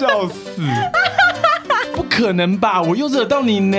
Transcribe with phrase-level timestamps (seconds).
[0.00, 0.62] 笑死！
[1.92, 2.80] 不可能吧？
[2.80, 3.76] 我又惹到你呢！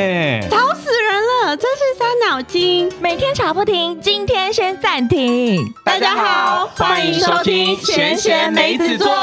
[0.52, 2.92] 吵死人了，真是伤脑筋。
[3.02, 5.66] 每天吵不停，今天先暂停。
[5.84, 9.10] 大家好，欢迎收听闲闲梅子座。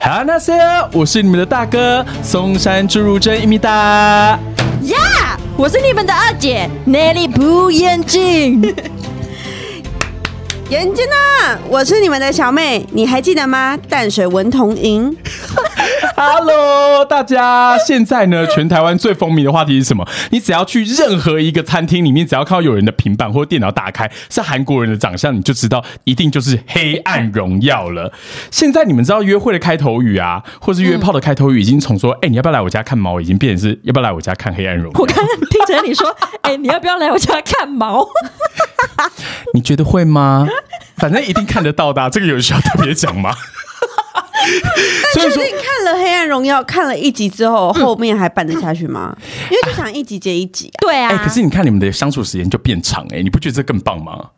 [0.00, 0.54] 哈那塞，
[0.94, 3.70] 我是你们的大哥松山侏儒真一米大。
[4.84, 8.74] 呀，我是你们的二姐 Nelly 不眼镜。
[10.68, 11.56] 眼睛呢？
[11.68, 13.78] 我是你们的小妹，你还记得吗？
[13.88, 15.16] 淡水文童莹。
[16.18, 17.76] Hello，大家！
[17.76, 20.08] 现在呢，全台湾最风靡的话题是什么？
[20.30, 28.10] 你只要去任何一个餐厅里面，只要看到有人的平板或电脑打开是韩国人的长相，你就知道一定就是《黑暗荣耀》了。
[28.50, 34.96] 现在你们知道约会的开头语啊，或是约炮的开头语，已经从说“哎，你要不要来我家看猫”，已经变成是“要不要来我家看黑暗荣耀”。
[34.98, 38.08] 我刚刚听成你说“哎，你要不要来我家看猫”，
[39.52, 40.48] 你觉得会吗？
[40.96, 43.34] 反正一定看得到的，这个有需要特别讲吗？
[45.14, 49.16] 确定看了《黑暗荣耀》看了一集之后，后面还办得下去吗？
[49.50, 50.78] 因为就想一集接一集啊。
[50.80, 51.08] 对啊。
[51.10, 54.30] 哎，可是你看你们的相处时间就变长，哎，你不觉得这更棒吗？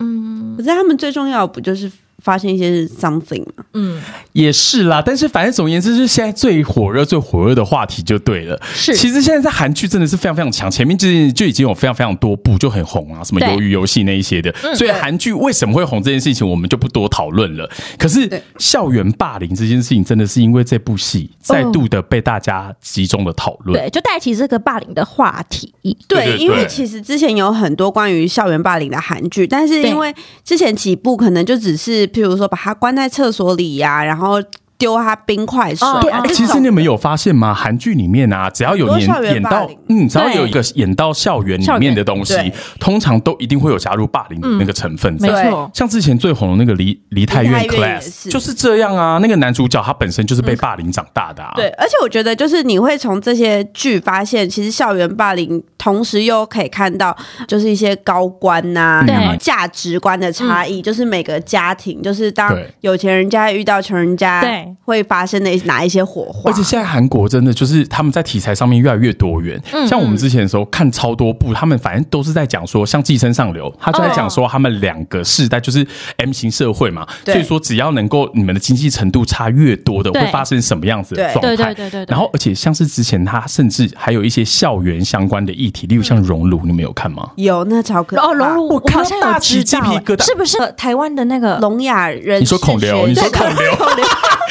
[0.00, 1.90] 嗯，可是他们最重要不就是？
[2.22, 4.00] 发现一些 something 嘛，嗯，
[4.32, 5.02] 也是啦。
[5.04, 8.58] 但是反正总而言之，是现在最火热、最火热的话题就对了。
[8.74, 14.52] 是，其实现在在韩剧真的是非常非常强，前面就就已经有非常非常多部就很红啊，什么鱿鱼游戏那一些的。
[14.74, 17.70] 所以韩剧为什么会红这件事情，我们就不多讨论了。
[17.98, 25.72] 可是校园霸凌这件事情，真的是因为这部戏再度的被大家集中的讨论，对，就带起这个霸凌的话题。
[26.08, 32.05] 对，因为其实之前有很多关于校园霸凌的韩剧，但是因为之前几部可能就只是。
[32.06, 34.42] 譬如说，把他关在厕所里呀，然后。
[34.78, 35.86] 丢他冰块水。
[36.00, 37.54] 对，其实你们有发现吗？
[37.54, 45.16] 韩剧里面啊，只要有演演到，嗯，只要有一个演到校园里面的东西，通常都一定会有加入霸凌的那个成分。
[45.20, 49.18] 没错，像之前最红的那个《梨梨泰院 Class》就是这样啊。
[49.22, 51.42] 那个男主角他本身就是被霸凌长大的。
[51.42, 51.52] 啊。
[51.56, 57.16] 对，而且我觉得就是你会从这些剧发现，其实校园霸凌，同时又可以看到
[57.48, 64.76] 就是一些高官呐，然后价值观的差异，就是每个家庭，就是当有钱人家遇到穷人家，对。
[64.84, 66.50] 会发生的哪一些火花？
[66.50, 69.60] 而且现在韩国真的就是他们在题材上面越来越多元。
[69.88, 75.86] 像我们之前的时候看超多部，他们反正都是在讲说，像《寄生上流》，他就在讲说他们两个世代就是
[76.18, 81.56] M 型社会嘛，所以说只要能够你们的经济程度差越多的，会发生什么样子的状态？
[81.56, 82.06] 对对对对。
[82.08, 87.30] 然后而且像是之前他甚至还有一些校园相关的议题，例如像熔炉，你们有看吗？
[87.36, 92.40] 有，那超可哦，熔炉，我好像有鸡皮疙瘩，是不是台湾的那个聋哑人？
[92.40, 93.56] 你说孔刘，你说孔刘。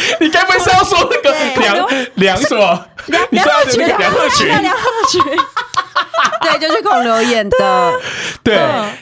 [0.19, 2.85] 你该不会是要说那个梁梁什么？
[3.31, 5.21] 梁鹤群，梁鹤群，梁鹤群。
[6.41, 7.57] 对，就是孔刘演的。
[8.43, 8.59] 对，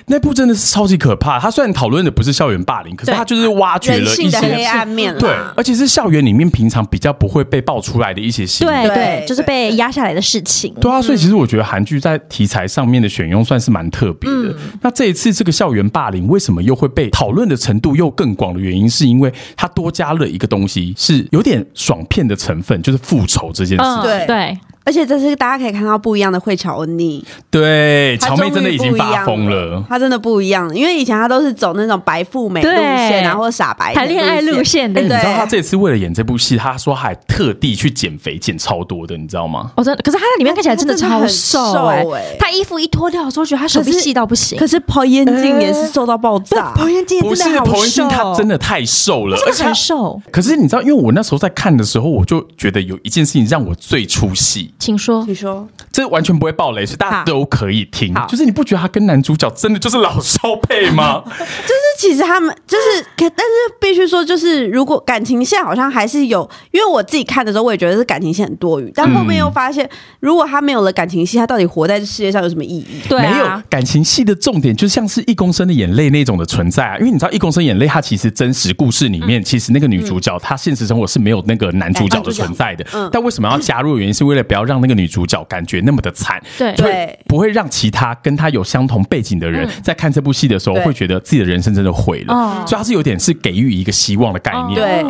[0.08, 1.40] 那部真的是超级可怕。
[1.40, 5.16] 他虽然讨论的不是校园霸凌，可是他就是挖掘了一些黑暗面。
[5.18, 8.88] 对，而且是校园里面平常比较不会被爆出来的一些新闻。
[8.88, 10.74] 对对，就是被压下来的事情。
[10.76, 14.56] 对啊，所以其实我觉得韩剧在题材上面的选用算是蛮特别的。
[14.82, 24.02] 那这一次这个校园霸凌为什么又会被讨论的程度又更广的原因，是因为它多加了一个东西，是有点爽片的成分，就是复仇这件事。
[24.02, 24.58] 对对。
[24.84, 35.02] 而且这是大家可以看到不一样的慧乔恩妮，对，乔妹真的已经发疯了，她真的不一样，因为以前她都是走那种白富美路线，然后傻白谈恋爱路线的。
[35.02, 39.72] 你知道她这次为了演这部戏，她说还特地去减肥，减超多的，你知道吗？
[39.76, 42.06] 哦，真的，可是她在里面看起来真的超瘦哎，
[42.40, 44.58] 她衣服一脱掉的时候，觉得她手臂细到不行。
[44.58, 50.22] 可是彭彦静也是瘦到爆炸，彭彦静不是彭彦静，她真的太瘦了，而且瘦。
[50.32, 55.66] 可是你知道，因为我那时候在看的时候，我就觉得有一件事情让我最出戏，请说，你说。
[55.94, 58.14] 这完全不会爆雷，所以大家都可以听。
[58.28, 61.24] 就是你不觉得他跟男主角真的就是老少配吗？
[61.30, 68.92] 就是其实他们就是，但是必须说，就是如果感情线好像还是有，因为我自己看的时候，我也觉得是感情线很多余。
[68.94, 69.90] 但后面又发现，
[70.20, 73.02] 如果他没有了感情戏，他到底活在这世界上有什么意义？
[73.08, 76.98] 对，没有感情戏的重点，就像是一公升的眼泪那种的存在啊。
[76.98, 83.10] 因为你知道，一公升眼泪，它其实真实故事里面，其实那个女主角她现实生活是没有那个男主角的存在的。
[83.12, 83.94] 但为什么要加入？
[83.94, 86.14] 原因是为了不要让那个女主角感觉那么的。
[86.14, 94.76] 惨，对，不会让其他跟她有相同背景的人在看这部戏的时候会觉得自己的人生真的毁了，所以他是有点是给予一个希望的概念。
[94.76, 95.04] 对，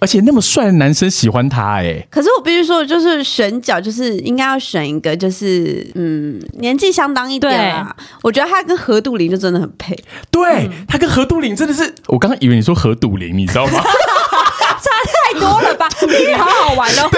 [0.00, 7.94] 而且那么帅的男生喜欢他，哎，可是我必须说，就是选角就是应该要选一个，就是嗯，年纪相当一点啊。
[8.22, 9.94] 我觉得他跟何杜林就真的很配，
[10.30, 13.82] 对他跟何杜林真的是，我刚刚以为你说何杜林，你知道吗？
[15.38, 15.88] 多了吧？
[16.38, 17.08] 好好玩哦。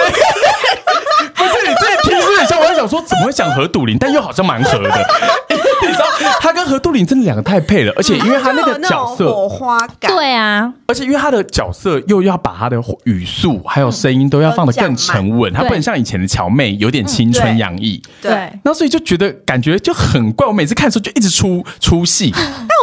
[1.35, 4.89] 不是你这听是很像，我在想说怎么会讲何杜林，但又好像蛮合的。
[5.81, 6.05] 你知道
[6.41, 18.01] 他跟何杜林真的两个太配了，而且因为他那个角色火花感，对啊，而且因为他的角色又要把他的语速还有声音都要放得更沉稳，他不能像以前的乔妹有点青春洋溢。
[18.21, 20.45] 对，那所以就觉得感觉就很怪。
[20.45, 22.33] 我每次看的时候就一直出出戏。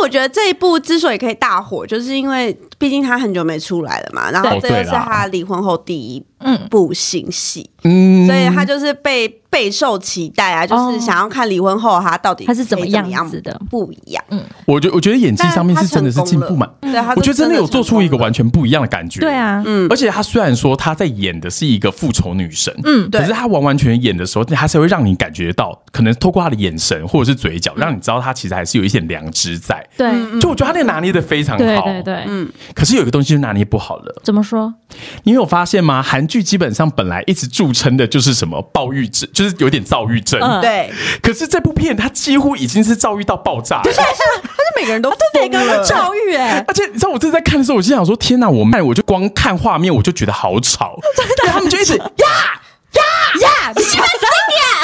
[0.06, 6.24] 但我觉得这一部之所以可以大火，就是因为毕竟他很久没出来了嘛，然后这又是他离婚后第一
[6.70, 9.40] 部新戏，嗯，所以他就是被。
[9.48, 14.22] 备受期待啊，就是想要看离婚后他到底他是怎么样子的不一样。
[14.28, 16.68] 嗯，我觉我觉得演技上面是真的是进步嘛。
[16.82, 19.20] 对，我觉得真的有做出一个完全不一样的感觉。
[19.20, 29.82] 对啊，嗯，而且他虽然说他在演的是一个复仇女神，嗯，可是他完完全演的时候，他才会让你感觉到，可能透过他的眼神或者是嘴角，让你知道他其实还是有一些良知在。
[29.96, 31.64] 对，就我觉得他那个拿捏的非常好。
[31.64, 32.46] 对对对，嗯。
[32.74, 34.20] 可是有一个东西就拿捏不好了。
[34.22, 34.74] 怎么说？
[35.22, 36.02] 你有发现吗？
[36.02, 40.20] 韩剧基本上本来一直著称的就是什么暴郁症，就是有点躁郁。
[40.20, 40.90] 症，对。
[41.22, 45.10] 可是这部片它几乎已经是躁郁到爆炸，对，是，他是每个人都
[45.40, 46.64] 每个人都躁郁哎。
[46.66, 48.48] 而且你知道我正在看的时候，我就想说：天哪！
[48.48, 51.52] 我卖我就光看画面我就觉得好吵， 真的。
[51.52, 53.02] 他们就一直 呀呀
[53.42, 54.75] 呀，你小声点。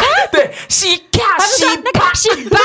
[0.73, 2.59] 对，洗卡洗卡洗白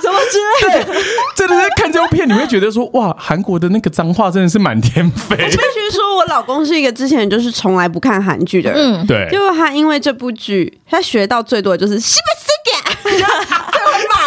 [0.00, 0.94] 什么之类的。
[1.36, 5.36] 真的在看这部片，你会觉得说：哇，韩国的那个脏话真的是满天飞。
[5.36, 10.78] 我必须说，我老公是一个之前就是从来不看韩剧的人，对，就他因为这部剧。
[10.88, 13.26] 他学到最多的就是是不是点，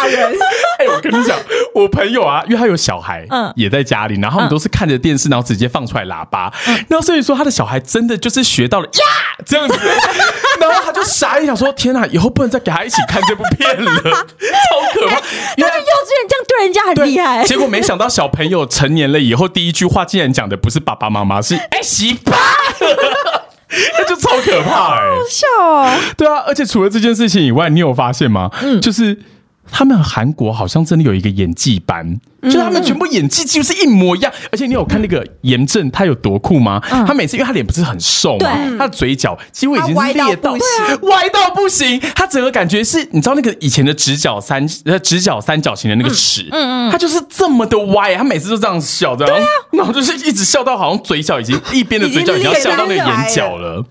[0.78, 1.36] 哎，我跟你讲，
[1.74, 6.52] 我朋友啊，因为他有小孩，嗯，也在家里，然后我们都是看着电视，然后直接放出来喇叭，
[6.88, 9.74] 然后所以说他的小孩真的就是学到了呀这样子，
[10.60, 14.10] 然后他就傻一想说：天哪，以后不能再给他一起看这部片了， 超
[14.92, 15.16] 可怕！
[15.56, 22.32] 因为幼稚园这样对人家很厉害，结果没想到小朋友成年了以后，第一句话竟然讲的不是爸爸妈妈，是哎媳妇。
[23.98, 25.00] 那就超可怕哎！
[25.00, 25.90] 好笑哦。
[26.16, 28.48] 对啊，而且除了这件事情以外，你有发现吗？
[28.62, 29.18] 嗯，就是
[29.70, 32.18] 他们韩国好像真的有一个演技班。
[32.42, 36.80] 就是他们全部演技几乎是一模一样，而且你有看那个严正他有多酷吗？
[36.88, 38.48] 他每次因为他脸不是很瘦嘛，
[38.78, 49.26] 他的嘴角几乎已经是裂到歪到不行，他整个感觉是你知道那个以前的直角三呃直角三角形的那个齿，嗯嗯，他就是这么的歪，他每次都这样笑的，
[49.72, 53.84] 然后就是一直笑到好像嘴角已经一边的 嘴角已经要笑到那个眼角了，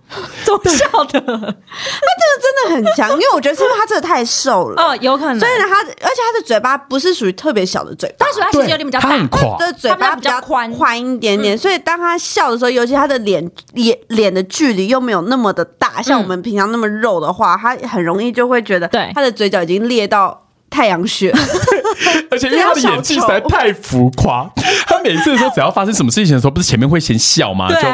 [0.45, 1.19] 怎么笑的？
[1.19, 4.81] 他这个真的很强，因为我觉得是因为他真的太瘦了。
[4.81, 8.25] 哦，有可能，所以呢，他而且他的嘴巴不是属于特别小的嘴巴。
[8.37, 9.09] 他其实有点比较大，
[9.57, 10.71] 他的嘴巴比较宽。
[10.73, 19.09] 宽一点点，所以当他笑的时候，尤其他的脸脸脸的距离又没有那么的大，像我们平常那么肉的话，他很容易就会觉得，对。
[19.15, 21.31] 他的嘴角已经裂到太阳穴，
[22.29, 24.49] 而且因为 他的演技实在太浮夸，
[24.85, 27.69] 他每次的时候只要发生什么事情的时候，不是前面会先笑吗？
[27.69, 27.87] 就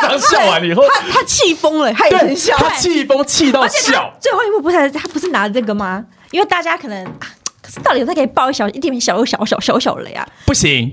[0.00, 4.12] 刚笑完以后，他他气疯了，他也笑，他气疯气到笑。
[4.20, 6.04] 最后一幕不是他不是拿这个吗？
[6.32, 7.06] 因为大家可能。
[7.64, 10.26] 可是到底有在可以爆一小一点点小小小小小雷啊？
[10.44, 10.92] 不行。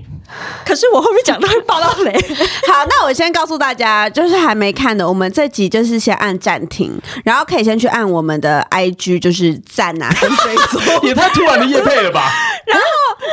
[0.64, 2.12] 可是我后面讲都会爆到雷。
[2.68, 10.80] 好，那我先告诉大家，就是还没看的，我们这集就是先按暂停，然后可以先去按我们的 IG，就是赞啊 跟追踪。
[11.02, 12.30] 也太突然的夜配了吧？
[12.68, 12.84] 然后，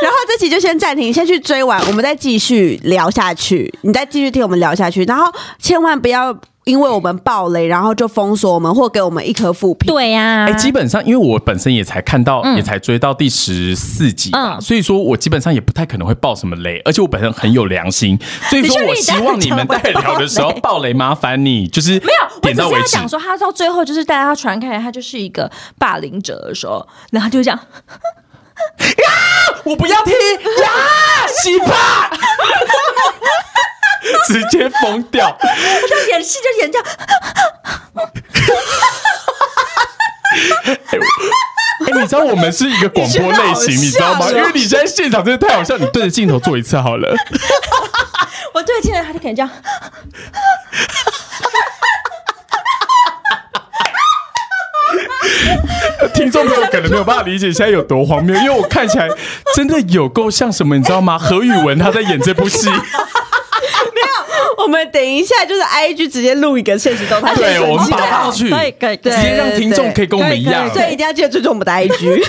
[0.02, 3.72] 然后这集就先暂停，先去追完，我们再继续聊下去。
[3.82, 6.36] 你再继续听我们聊下去，然后千万不要。
[6.68, 9.92] 因为我们暴雷，然后就封锁我们或给我们一颗负评。
[9.92, 18.20] 对呀，哎，基本上因为我本身也才看到，也才追到第十四集吧，所以说我基本上也不太可能会爆什么雷，而且我本身很有良心，
[18.52, 22.42] 所以说我希望你们在聊的时候爆雷，麻烦你就是没有。
[22.42, 22.90] 点到为止。
[22.90, 27.58] 讲说他到最后就是大家传开，他就是一个霸凌者的时候，然后就这样
[28.78, 29.10] 呀，
[29.64, 30.14] 我不要听！
[30.14, 30.70] 呀，
[31.42, 32.12] 洗吧。
[34.28, 35.38] 直接疯掉！
[35.42, 36.88] 我就演戏就演这样。
[41.86, 44.28] 哎，你知道我们是一个广播类型，你知道吗？
[44.30, 47.16] 因为你在现场真的太好笑，你对着镜头做一次好了。
[48.54, 49.50] 我对着镜头，他就可以这样。
[56.14, 59.08] 听众朋友可能没有办法理解现在有多荒谬，因为我看起来
[59.56, 61.18] 真的有够像什么，你知道吗？
[61.18, 62.68] 何宇文他在演这部戏。
[64.68, 72.22] 我们等一下就是 I G 直接录一个现实动态，对，我们发上去，可以，可以，直接让听众可以跟我们一样，所以一定要记得追踪我们的 I G，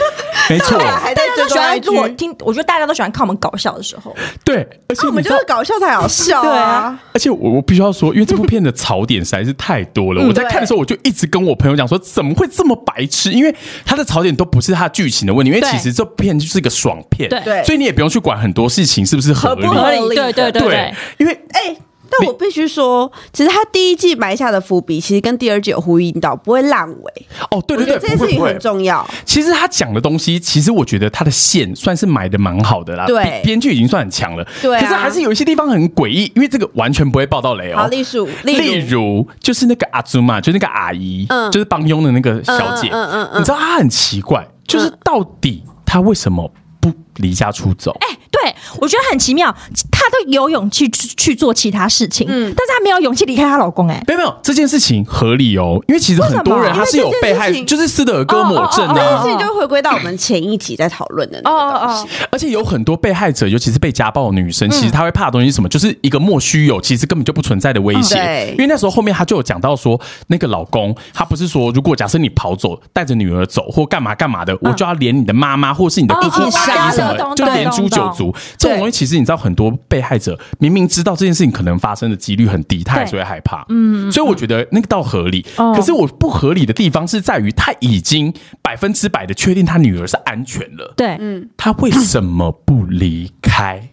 [0.49, 1.91] 没错，还在追踪 I G。
[1.91, 4.15] 我听，我觉得大家都喜欢看我们搞笑的时候，
[4.45, 6.97] 对，而且我们就是搞笑才好笑，对啊。
[7.13, 13.33] 而且我我必须要说，因为这部片的槽点实在是太多了，我在看的时候我就一直跟我朋友讲说，怎么会这么白痴？
[13.33, 13.53] 因为
[13.85, 20.63] 它的槽点都不是它剧情的问题，因为其实这片就是一个爽片，对，所以你也不用去管很多事情是不是合不，合理，对对对。
[20.63, 21.77] 对，因为哎。
[22.11, 27.27] 但我必须说，其实他第一季埋下的伏笔，其实跟第二季有呼应到，不会烂尾。
[27.51, 29.07] 哦，对对对，这件事情很重要。
[29.25, 33.07] 其实他讲的东西，其实我觉得他的线算是埋的蛮好的啦。
[33.07, 34.47] 对编编剧已经算很强了。
[34.63, 37.89] 对啊可是还是有一些地方很诡异，因为这个完全不会爆到雷好，哦。
[37.89, 46.51] 例如，例如，就是那个阿祖嘛，就那个阿姨，嗯就是帮佣的那个小姐，嗯嗯嗯嗯你知道她很奇怪，就是到底她为什么
[46.81, 47.91] 不离家出走？
[48.01, 49.55] 哎、对我觉得很奇妙，
[49.91, 62.09] 她都有勇气去去做其他事情，嗯但是她没有勇气离开她老公、哎，没有没有，这件事情合理哦，因为其实很多人他是有被害就是斯德哥尔摩症哦哦这件啊事，情就回归到我们前一集在讨论的那个东西。
[62.31, 65.69] 而且有很多被害者，尤其是被家暴的女嗯生，其实她会怕的东西是什么？
[65.69, 68.15] 就是一个莫须有，其实根本就不存在的威胁。
[68.15, 78.35] 对因为那时候后面她就有讲到说，那个老公他不是说，如果假设你跑走，带着女儿走或干嘛干嘛的，我就要连你的妈妈或是你的姑姑哦阿姨什就连诛九族。
[78.57, 83.65] 这种东西其实你知道，很多被害者明明知道这件事情可能发生的几率很低，他还是会害怕。
[83.69, 85.45] 嗯，所以我觉得那个倒合理。
[85.57, 90.93] 哦可是我不合理的地方是在于，他已经百分之百的确定他女儿是安全了。
[90.97, 93.89] 对，嗯他为什么不离开？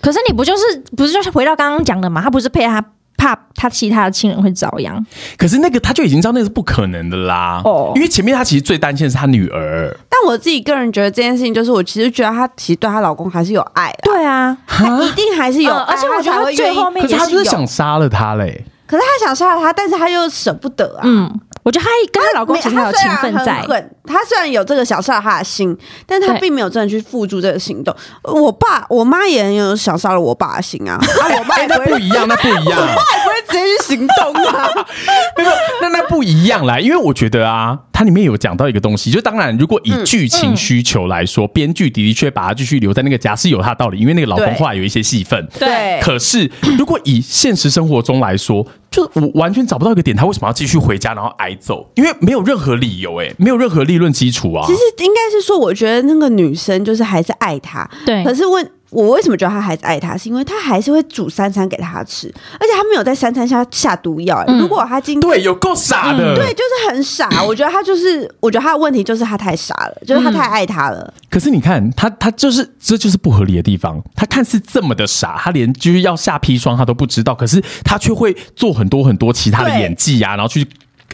[0.00, 0.62] 可是你不就是
[0.96, 2.22] 不是就是回到刚刚讲的嘛？
[2.22, 2.84] 他不是配他
[3.20, 5.04] 怕他其他的亲人会遭殃，
[5.36, 7.60] 可是那个他就已经知道那是不可能的啦。
[7.66, 9.94] 哦因为前面他其实最担心的是他女儿。
[10.08, 18.64] 但我自己个人觉得这件事情，就是我其实觉得她其实对她老公还是有爱的，对啊，她一定还是有而且我觉得最后面可是他是想杀了他嘞。
[18.90, 21.02] 可是她想杀了他，但是她又舍不得啊。
[21.04, 21.30] 嗯，
[21.62, 23.64] 我觉得她跟她老公其实还有情分在
[24.04, 27.94] 她虽然有这个想杀了他的心，但是她对并没有真的去付诸这个行动。
[28.24, 32.80] 我爸、我妈也很有想杀了我爸的心啊， 啊，我妈不会，那不一样，那不一样。
[32.82, 34.68] 我爸也不会直接去行动啊。
[35.38, 45.46] 没有，那那不一样啦，因为我觉得啊，它里面有讲到一个东西，就当然，如果以剧情需求来说，编剧的的确把他继续留在那个家是有他的道理，因为那个老公对后来有一些戏份。
[45.58, 51.88] 对可是如果以现实生活中来说，就我完全找不到一个点，他为什么要继续回家然后挨揍？
[51.94, 54.66] 因为没有任何理由、哎，没有任何理论基础啊。
[54.66, 66.34] 其实应该是说，我觉得那个女生就是还是爱他，对可是问我为什么觉得他还是爱他，是因为他还是会煮三餐给他吃，而且他没有在三餐下下毒药、欸如果他今对，有够傻的。
[66.34, 67.42] 对，就是很傻。
[67.44, 71.14] 我觉得他就是，我觉得他的问题就是他太傻了，就是他太爱他了。
[71.30, 74.02] 可是你看，他他就是这就是不合理的地方。
[74.14, 80.66] 他看似这么的傻，他连就是要下砒霜他都不知道，可是他却会做很多很多其他的演技啊，然后去。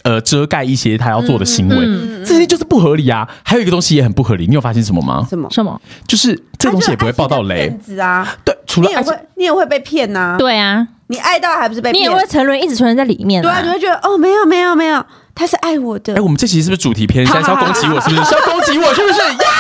[0.07, 1.77] 呃，遮盖一些他要做的行为，
[2.25, 3.29] 这些就是不合理啊。
[3.43, 5.27] 还有一个东西也很不合理，你有发现什么吗？
[5.29, 5.49] 什么？
[5.51, 5.81] 什么？
[6.07, 8.25] 就是这个东西也不会爆到雷啊！
[8.45, 12.01] 对，除了你也会，你也会被骗呐、对啊，你爱到还不是被骗？
[12.01, 16.15] 你也会沉沦，一直沉沦在里面、对啊，你会觉得哦，没有没有没有，他是爱我的。
[16.15, 17.27] 哎，我们这期是不是主题偏？
[17.27, 18.25] 现 在是要攻击我，是不是？
[18.25, 19.19] 是要攻击我，是不是？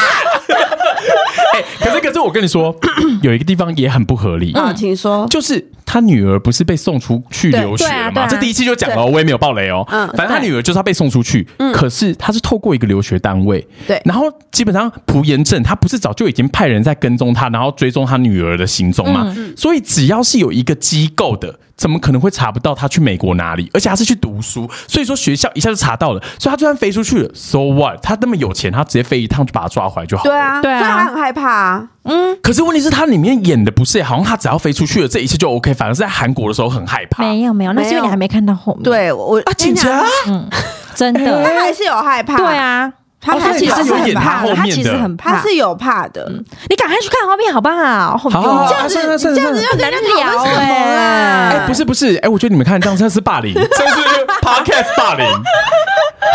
[0.97, 1.13] 呀！
[1.55, 2.75] 哎，可是可是我跟你说，
[3.23, 5.27] 有一个地方也很不合理，啊，请说。
[5.29, 8.23] 就是他女儿不是被送出去留学了吗？
[8.23, 9.87] 啊啊这第一期就讲了，我也没有爆雷哦。
[9.91, 19.35] 嗯反正他女儿就是他被送出去，嗯可是他是透过一个留学单位，对然后基本上朴妍正他不是早就已经派人在跟踪他，然后追踪他女儿的行踪吗？
[19.57, 21.59] 所以只要是有一个机构的。
[21.77, 23.71] 怎么可能会查不到他去美国哪里？
[23.75, 26.21] 而且他是去读书，所以说学校一下就查到了。
[26.39, 28.01] 所以他就算飞出去了，so what？
[28.03, 30.31] 他那么有钱，他直接飞一趟就把他抓回来就好了。
[30.31, 31.89] 对啊，对啊所以他很害怕啊。
[32.05, 35.75] 嗯可是问题是，他里面演的不是，好像他只要飞出去了，这一切就 OK。
[35.75, 37.23] 反而是在韩国的时候很害怕。
[37.25, 40.49] 没有没有，那是因为你还没看到后面。，对我啊，警察，嗯
[40.95, 42.37] 真的，他还是有害怕。
[42.37, 45.37] 对，啊，哦他他其实是很怕的，他其实很怕。
[45.37, 46.31] 他是有怕的。
[46.69, 48.17] 你赶快去看后面好不好？
[48.17, 51.59] 好这样子这样子要跟人家讨论什么哎啦？
[51.59, 55.27] 哎，不是不是，哎，我觉得你们看这样这是霸凌，这是 podcast 霸凌。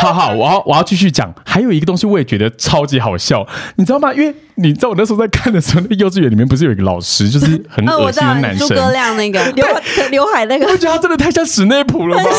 [0.02, 1.32] 好好，我要我要继续讲。
[1.46, 3.46] 还有一个东西，我也觉得超级好笑，
[3.76, 4.12] 你知道吗？
[4.14, 9.66] 因为你知道我那时候在看的时候，那幼稚园里面不是有一个老师，就是很呃，恶心的男生，诸葛亮那个刘
[10.10, 12.30] 刘海那个你不觉得他真的太像史内普了吗？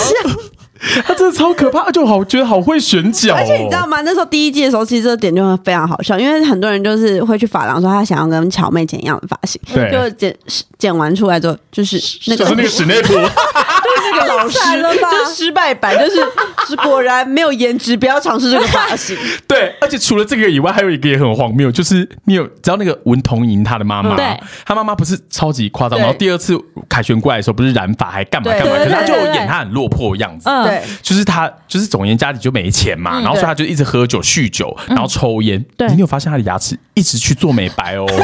[1.07, 4.01] 他真的超可怕，就好觉得好会选角、哦，而且你知道吗？
[4.03, 9.91] 那时候第一季的时候，其实这个点就非常好笑，因为很多人就是会去发廊说他想要跟乔妹剪一样的发型，对。
[9.93, 10.35] 就剪
[10.79, 11.97] 剪完出来之后，就是
[12.27, 13.15] 那个就是那个史内普。
[13.15, 15.11] 就是那个老师了吧。
[15.11, 16.17] 就是失败版，就是
[16.67, 19.17] 是果然没有颜值，不要尝试这个发型。
[19.47, 26.59] 对，而且除了这个以外，还有一个也很荒谬，就是你有知道那个文童莹她的妈妈，对，她妈妈不是超级夸张，然后第二次
[26.89, 30.49] 凯旋过来的时候，不是染发还干嘛干嘛，可是她就演她很落魄的样子。
[30.49, 35.64] 嗯对，就是他，就是总言家里就没钱嘛，然后所以他就一直喝酒、酗酒，然后抽烟。
[35.76, 38.07] 对你有发现他的牙齿一直去做美白哦？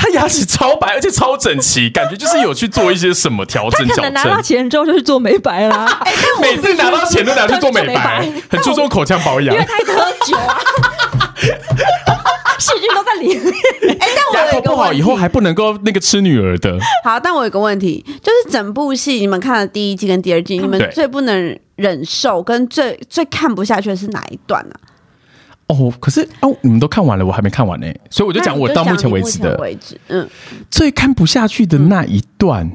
[0.00, 4.40] 他牙齿超白，而且超整齐，感觉就是有去做一些什么调整、矫他可能拿到。
[4.40, 6.00] 钱之后就去做美白啦，
[6.40, 9.66] 每次拿到钱都拿去做美白白，很注重口腔保养因为。
[9.68, 10.60] 他一直喝酒啊，
[12.60, 13.54] 细菌都在里面。
[13.98, 16.78] 哎，但我 有一个好以后还不能够那个吃女儿的。
[17.04, 24.74] 好，但我有个问题，就是整部戏你们看了第一季跟第二季，你们最不能忍受跟最最看不下去的是哪一段呢、
[25.68, 30.28] 哦，可是哦，你们都看完了，我还没看完呢，所以我就讲我到目前为止的为止，嗯，
[30.70, 32.70] 最看不下去的那一段。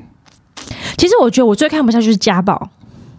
[0.97, 2.69] 其实我觉得我最看不下去是家暴，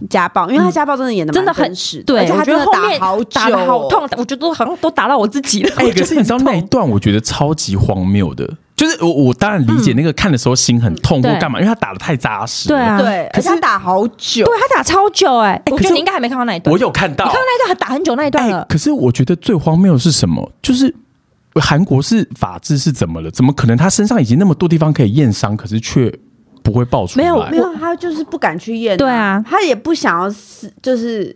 [0.09, 5.71] 家暴，因为他家暴真的演的真的很真实，对，而且他真的打好久、打的好痛，，我觉得都好像都打到我自己了。
[5.77, 8.49] 可是你知道那一段，我觉得超级荒谬的。
[8.77, 12.69] 就是我，我当然理解那个看的时候心很痛或对干嘛，因为他打的太扎实。
[12.69, 16.73] 对啊对，可是他打好久，对他打超久哎、我觉得你应该还没看到那一段。
[16.73, 18.67] 我有看到你看到那一段，他打很久那一段哎、了。
[18.69, 20.51] 可是我觉得最荒谬的是什么？
[20.61, 20.93] 就是
[21.55, 23.31] 韩国是法治是怎么了？
[23.31, 26.13] 怎么可能他身上已经那么多地方可以验伤，可是却
[26.65, 27.25] 不会爆出来？
[27.25, 31.33] 没有没有，他就是不敢去验、对啊他也不想要死，就是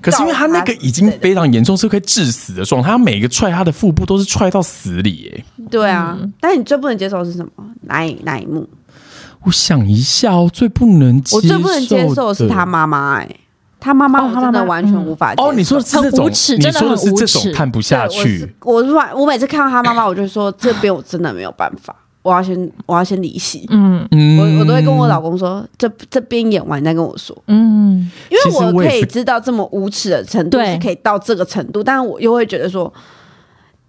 [0.00, 5.16] 可是因为他那个已经非常严重，是可以致死的状态，他每个踹他的腹部都是踹到死里。
[5.16, 5.44] 耶。
[5.70, 6.16] 对啊。
[6.20, 7.64] 嗯但你最不能接受的是什么？
[7.82, 8.68] 哪一哪一幕？
[9.44, 13.28] 我想一下哦，最不能接我最不能接受的是他妈妈，哎，
[13.78, 15.48] 他妈妈哦他妈妈我真的完全无法接受。
[15.48, 18.54] 哦，你说的是这种，你说的是这种看不下去。
[18.60, 23.66] 我是我我每次看到他妈妈，我就说这边我真的没有办法，我要先我要先离席。
[23.70, 24.06] 嗯。
[24.10, 24.38] 嗯。
[24.38, 30.72] 我我都会跟我老公说，这这边演完再跟我说，嗯，因为我可以知道这么无耻的程度对。
[30.72, 32.92] 是可以到这个程度，但是我又会觉得说，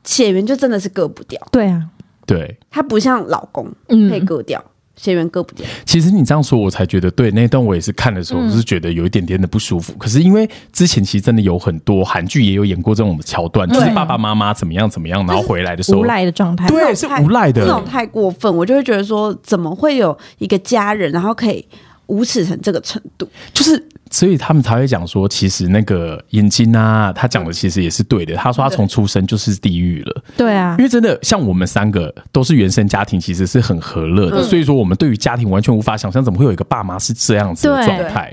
[0.04, 1.84] 血缘就真的是割不掉，对啊，
[2.25, 4.10] 对，他不像老公嗯。
[4.10, 4.63] 可以割掉，
[4.95, 5.65] 血缘割不掉。
[5.85, 7.31] 其实你这样说，我才觉得对。
[7.31, 9.93] 那一段我也是看的时候，嗯我是觉得有一点点的不舒服。
[9.93, 16.67] 可是因为之前其实真的有很多韩剧也有演过这种的桥段，就是爸爸妈妈怎么样怎么样，然后回来的时候无，赖的状态。
[16.67, 17.83] 对，是太无赖的这种。
[17.85, 21.65] 太过分，我就会觉得说，怎么会有一个家人，然后可以
[22.07, 23.27] 无耻成这个程度？
[23.53, 23.83] 就是，
[24.13, 28.36] 所以他们才会讲说，其实那个眼睛啊，他讲的其实也是对的。
[28.36, 38.32] 他说他从出生就是地狱了，对啊因，为真的像我们三个都是原生家庭，其实是很和乐的，所以说我们对于家庭完全无法想象，怎么会有一个爸妈是这样子的状态。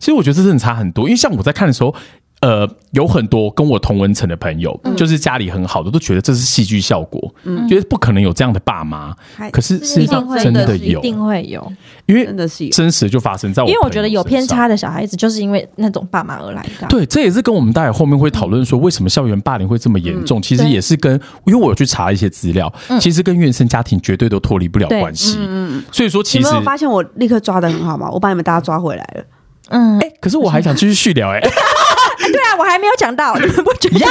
[0.00, 1.94] 其实我觉得这真的差很多，因为像我在看的时候。
[2.40, 7.32] 呃，有很多跟我同文层的朋友，就是家里很好的，都觉得这是戏剧效果，
[7.68, 9.14] 觉得不可能有这样的爸妈。
[9.52, 11.72] 可是事实上一定会真的有一，定会有，
[12.06, 14.40] 因为真的是有真实的就发生在我，因为我觉得有偏。
[14.50, 16.86] 差的小孩子，就是因为那种爸妈而来的。
[16.88, 20.42] 对，这也是跟我们待会后面会讨论说，为什么校园霸凌会这么严重。
[20.42, 21.12] 其实也是跟，
[21.44, 25.36] 因为我有去查一些资料，其实跟原生家庭绝对都脱离不了关系。
[25.38, 28.10] 嗯所以说，其实你们有发现我立刻抓的很好吗？
[28.10, 29.24] 我把你们大家抓回来了。
[29.68, 31.40] 嗯，哎，可是我还想继续续聊，哎，
[32.20, 34.06] 对啊，我还没有讲到， 你们不觉得？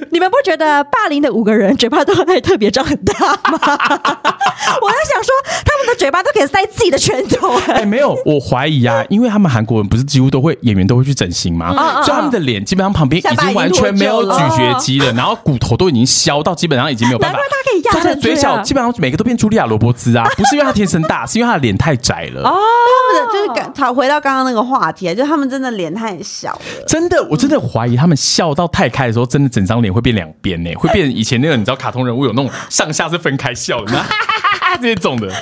[0.10, 3.14] 你们不觉得霸凌的五个人嘴巴都还特别张很大
[3.50, 3.58] 吗？
[3.62, 5.32] 我在想说，
[5.64, 11.74] 他们的嘴巴都可以塞自己的拳头、哎，没有，我怀疑啊，因为他们韩国人不是几乎都会演员都会去整形吗？
[11.78, 17.50] 嗯所以他们的脸基本上旁边已经完全没有咀嚼肌了，然后骨头都已经削到基本上已经没有办法难怪。
[17.50, 22.42] 他可以压他的成这样嘴角基本上每个都变茱莉亚罗伯兹啊，不是因为他天生大，是因为他的脸太窄了。
[22.48, 26.60] 哦，他们的就是刚讨回到刚刚那个话题啊，就他们真的脸太小了。
[26.86, 35.32] 真的，我真的怀疑他们笑到太开的时候，真的整张脸会变两边呢， 会变以前那个你知道卡通人物有那种上下是分开笑的，哈哈哈哈这种的。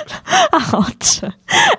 [0.57, 1.27] 好扯！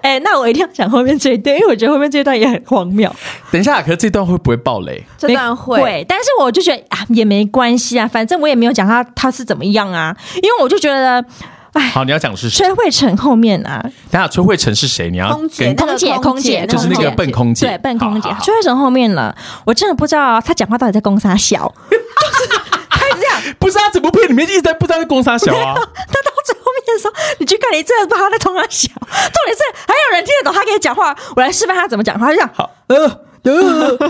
[0.03, 3.11] 哎、那我一定要讲后面这一段，因为我觉得后面这一段也很荒谬。
[3.51, 5.03] 等一下，可是这段会不会爆雷？
[5.17, 11.25] 这段会，会，但是我就觉得啊，也没关系啊，反正我也没有讲他他是怎么样啊，因为我就觉得，
[11.73, 12.65] 哎，好，你要讲的是谁？
[12.65, 13.81] 崔慧成后面啊，
[14.11, 15.09] 等下崔慧成是谁？
[15.11, 22.49] 你要空姐空姐，空姐，就是那个笨空姐对，笨空姐崔慧成后面了，我真的不知道他讲话到底在攻啥小， 就是
[22.91, 25.75] 他一直这样，不是他怎么片里面一直在不知道在攻啥小啊。
[25.79, 28.89] 他到最后面的时候，你去看，你真的不知在冲他小。
[28.89, 32.97] 重点是还有人听得懂他跟你讲话，我来示范他怎么讲话，他就这样，好，呃
[33.43, 33.57] 呃呃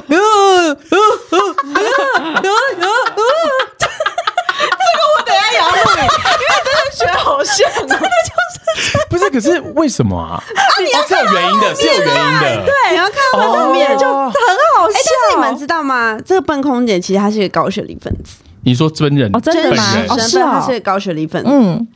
[0.08, 0.18] 呃
[0.68, 0.98] 呃
[1.30, 1.38] 呃
[2.30, 2.40] 呃我
[3.78, 3.89] 等一下
[5.52, 10.42] 也要录影，因为真的觉得好像，真的就是不是，可是为什么啊？
[10.42, 12.64] 哦是有原因的，是有原因的。
[12.66, 14.32] 对，你要看到后面哦就很
[14.76, 16.18] 好哎，但是你们知道吗？
[16.24, 19.82] 这个笨空姐其实她是一个高学历分子，你说真人哦真的吗？
[20.08, 21.50] 哦是实身份她哦是一个高学历分子。
[21.50, 21.88] 嗯，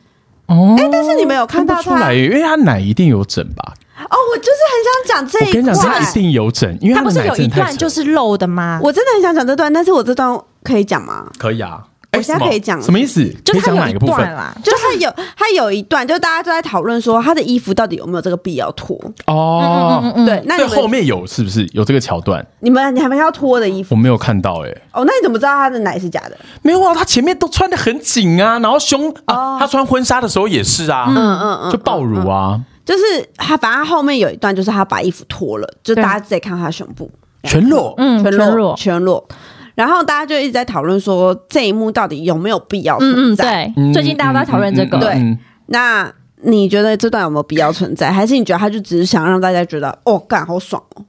[0.47, 3.73] 哦，哎，但是你们有看到她出来，因为她奶一定有整吧？
[4.11, 6.12] 哦，我就是很想讲这一我跟你讲，他块一。
[6.12, 8.79] 定有整，因为的他不是有一段就是漏的吗？
[8.83, 11.27] 我真的很想讲这段，但是我这段可以讲吗？
[11.38, 11.83] 可以啊。
[12.16, 13.24] 我现在可以讲什么意思？
[13.44, 14.16] 就是他有一哪个部分？
[14.16, 18.98] 段啦，就是他有他有一段，就大家都在讨论说他的衣服到底有没有这个必要脱？
[19.27, 22.44] 哦，嗯对，那对，你后面有是不是有这个桥段？
[22.61, 25.05] 你们你还没要脱的衣服我没有看到哎、哦？
[25.05, 26.37] 那你怎么知道他的奶是假的？
[26.62, 33.03] 没有啊，他前面都穿的很紧啊，然后胸啊，他穿婚纱的时候也是啊，嗯嗯嗯，就爆乳啊，就是
[33.37, 37.11] 他，反正后面有一段就是他把衣服脱了，就大家直接看他胸部
[37.42, 37.94] 全裸。
[37.98, 39.29] 嗯，全裸，全裸，
[39.74, 43.72] 然后大家就一直在讨论说这一幕到底有没有必要嗯嗯，存在？
[43.74, 48.12] 对，最近大家都在讨论这个，对嗯那你觉得这段有没有必要存在？
[48.12, 51.02] 还是你觉得他就只是想让大家觉得哦，干好爽哦？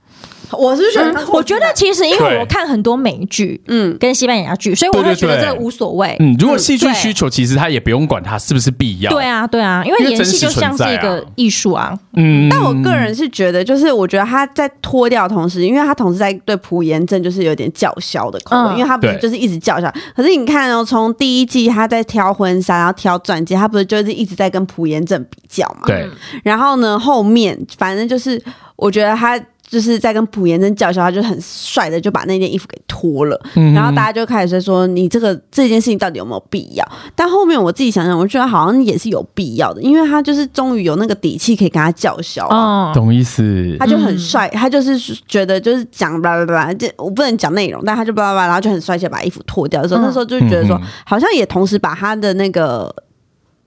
[0.51, 6.15] 我是觉得，嗯我觉得其实因为我看很多美剧，嗯，跟西班牙剧，所以我会觉得这个无所谓。
[6.19, 9.11] 嗯，如果戏剧需求，其实他也不用管它是不是必要。
[9.11, 11.97] 对，啊，对啊，因为演戏就像是一个啊艺术啊。
[12.13, 19.91] 嗯，但我个人是觉得，就是我觉得他在脱掉的同时，因为他同时在对朴妍正就是有点叫嚣的口嗯吻，因为他不是就是一直叫嚣。
[20.15, 25.87] 可是你看哦，从第一季他在挑婚纱，然后挑钻戒，他不是就是一直在跟朴妍正比较嘛？。
[25.87, 26.07] 对，
[26.43, 28.41] 然后呢，后面反正就是
[28.75, 29.39] 我觉得他。
[29.67, 36.85] 就是在跟朴妍真叫嚣，他就很帅的就把那件衣服给脱了，嗯然后大家就开始在说你这个这件事情到底有没有必要？
[37.15, 42.47] 但后面我自己想想，我觉得好像也是有必要的，因为他就是终于有那个底气可以跟他叫嚣
[42.93, 43.75] 懂意思。
[43.79, 43.85] 他。
[43.85, 50.03] 就很帅，他就是觉得就是讲巴拉巴拉，这我不能讲内容，但他就巴拉巴拉，然后就很帅气地把衣服脱掉的时候，嗯。
[50.03, 52.93] 那时候就觉得说好像也同时把他的那个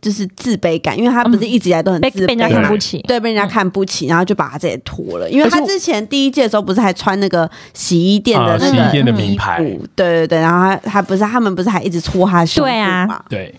[0.01, 2.99] 就是自卑感，因为他不是一直以来都很自卑被被人家嘛看不起。
[3.03, 5.29] 对，被人家看不起，然后就把他这也脱了。
[5.29, 9.59] 因为他之前第一届的时候，不是还穿那个洗衣店的啊那个洗衣店的名牌
[9.97, 13.25] 对对对，然后他他不是他们不是还一直戳他胸部对啊？
[13.29, 13.55] 对，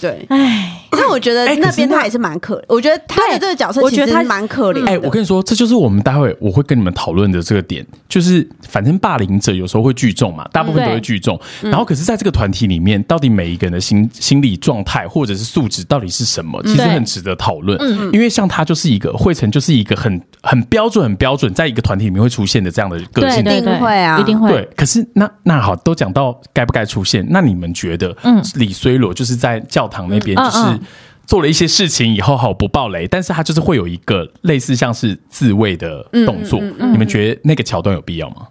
[0.00, 0.26] 对。
[0.28, 4.90] 唉，但 我觉得那那边他也是蛮可，我觉得他的这个角色其实我觉得他蛮可怜的。
[4.90, 11.38] 哎、我跟你说，这就是我们待会我会跟你们讨论的这个点，就是反正霸凌者有时候会聚众嘛，大部分都会聚众。
[11.62, 17.78] 然后，可是在这个团体里面，到底每一个人的心心理状态或者是素质到底是什么，其实很值得讨论。
[18.12, 23.40] 因为像他就是一个惠成，就是一个很很标准、很标准，在一个团体里面会出现的这样的个性。
[23.40, 24.50] 一定会啊一定会。
[24.50, 30.80] 对，可是那那好，都讲到该不该出现，那你们觉得，嗯李虽罗就是在教堂那边，嗯就是嗯
[31.26, 38.46] 做了一些事情以后，好不爆雷，但是他就是会有一个类似像是自卫的动作，嗯你们觉得那个桥段有必要吗？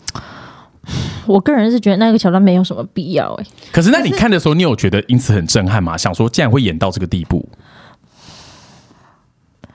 [1.25, 5.97] 我个人是觉得那个桥段没有什么必要、哎，可是那你看的时候，你有觉得因此很震撼吗？
[5.97, 7.47] 想说竟然会演到这个地步，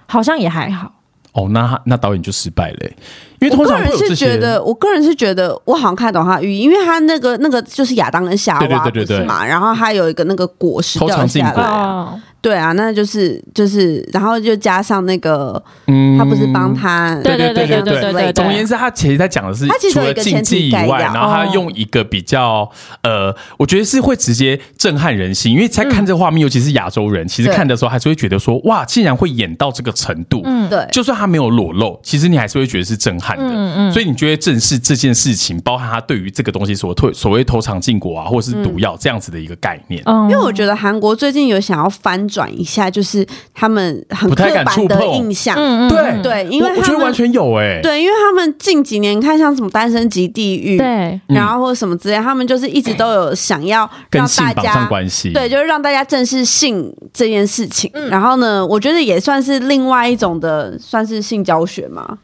[0.07, 0.93] 好像也还好。
[1.33, 2.97] 哦，那那导演就失败了欸、
[3.41, 12.21] 因为我通常会个人是觉得，我个人是觉得，我好像看懂他的寓意，因为他那个那个就是亚当跟夏娃对对嘛，然后他有一个那个果实偷掉下来。
[12.43, 16.11] 对啊，那就是就是，然后就加上那个，嗯。
[16.21, 22.71] 他不是帮他，对对对对对对对总而言之，他其实在讲的是他其实除了禁有一个前忌以外，然后他哦用一个比较
[23.03, 30.43] 呃，我觉得是会直接震撼人心，因为在看这个画面，尤其是亚洲人，其实看的时候还是会觉得说，哇，竟然会演到这个程度。
[30.45, 33.93] 嗯，对，就算他没有裸露，其实你还是会觉得是震撼的，嗯嗯。
[33.93, 40.03] 所以你觉得正视这件事情，包含他对于这个东西所推所谓偷尝禁果啊，或者是毒药这样子的一个概念。
[40.07, 40.31] 嗯。
[40.31, 54.87] 因为我觉得韩国最近有想要翻转一下，就是他们很刻不太敢触板的印象，嗯嗯对对，因为我我觉得完全有哎、对，因为他们近几年看像什么《单身级地狱》，对，然后或者什么之类，他们就是一直都有想要跟让大性绑上家。
[54.87, 55.33] 关系。
[55.33, 57.91] 对，就是让大家正视性这件事情。
[57.95, 58.09] 嗯。
[58.09, 62.19] 然后呢，我觉得也算是另外一种的，算是性教学嘛，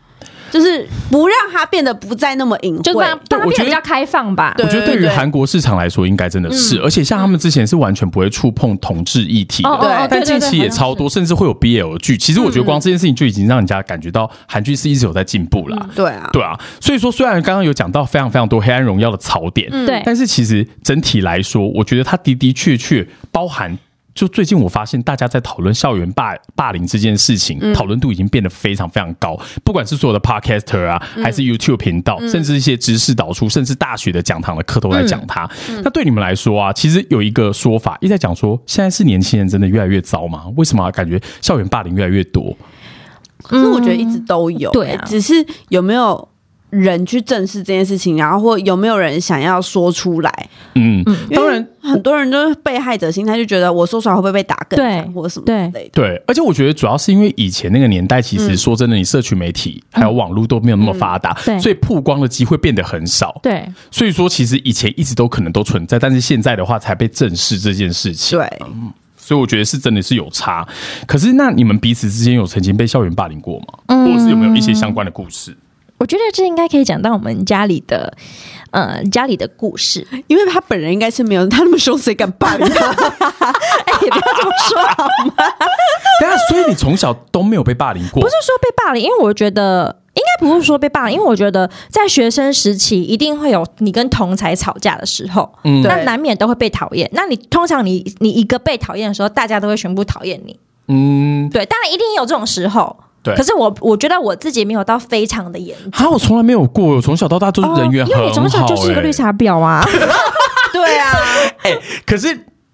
[0.50, 2.82] 就是不让它变得不再那么隐晦。
[2.82, 4.54] 就让让它我觉得变得比较开放吧。
[4.56, 12.16] 对我觉得对于韩国市场来说，应该真的是，而且像他们之前是完全不会触碰同志议题的，哦哦哦但近期也对对对超多，甚至会有 BL 剧。
[12.16, 15.88] 其实我觉得光这件事情就已经让人家感觉到韩剧是一直有在进步啦。
[15.94, 23.76] 对啊，对啊，所以说虽然刚刚有讲到非常非常多《黑暗荣耀》的槽点，对但是其实整体来说，我觉得它的的确确包含。
[24.16, 29.38] 就最近我发现，大家在讨论校园霸霸凌这件事情，讨论度已经变得非常非常高。
[29.62, 35.48] 不管是所有的 podcaster 啊，还是 YouTube 频道，甚至一些知识导出，甚至大学的讲堂的课都在讲它。
[35.84, 40.46] 那对你们来说啊，其实有一个说法一直在讲说，现在是年轻人真的越来越糟吗？
[40.56, 42.56] 为什么感觉校园霸凌越来越多？
[43.42, 45.34] 可是我觉得一直都有、对啊只是
[45.68, 46.26] 有没有
[46.70, 50.48] 人去正视这件事情，然后或有没有人想要说出来？
[50.74, 55.90] 嗯，当然，很多人都是被害者心态，就觉得我说出来会不会被打更惨对或者什么对之类的。
[55.92, 63.38] 对，而且我觉得主要是因为以前那个年代，其实说真的，你社群媒体还有网络都没有那么发达，对所以曝光的机会变得很少。
[63.42, 68.38] 对，所以说，其实以前一直都可能都存在，但是现在的话才被正视这件事情。
[68.38, 68.46] 对，
[69.16, 70.66] 所以我觉得是真的是有差。
[71.06, 73.66] 可是，那你们彼此之间有曾经被校园霸凌过吗？
[73.86, 75.56] 嗯或者是有没有一些相关的故事？
[75.98, 78.12] 我觉得这应该可以讲到我们家里的，
[78.70, 80.06] 呃，家里的故事。
[80.26, 82.86] 因为他本人应该是没有他那么凶，谁敢霸凌他？
[82.90, 85.34] 哎，也不要这么说好吗？
[86.20, 88.20] 对啊，所以你从小都没有被霸凌过？
[88.22, 97.08] 不是说被霸凌，因为我觉得应该不是说被霸凌，因为我觉得在学生时期一定会有你跟同才吵架的时候，嗯那对难免都会被讨厌。
[97.14, 100.58] 那你通常你你一个被讨厌的时候，大家都会全部讨厌你。
[100.88, 102.96] 嗯，对，当然一定有这种时候。
[103.26, 106.06] 对可是我我觉得我自己没有到非常的严重。
[106.06, 109.84] 啊，我从来没有过，我从小到大都是人缘很好、哦因为你从小就是一个绿欸茶婊啊。
[110.72, 111.12] 对啊，
[111.62, 112.28] 哎可是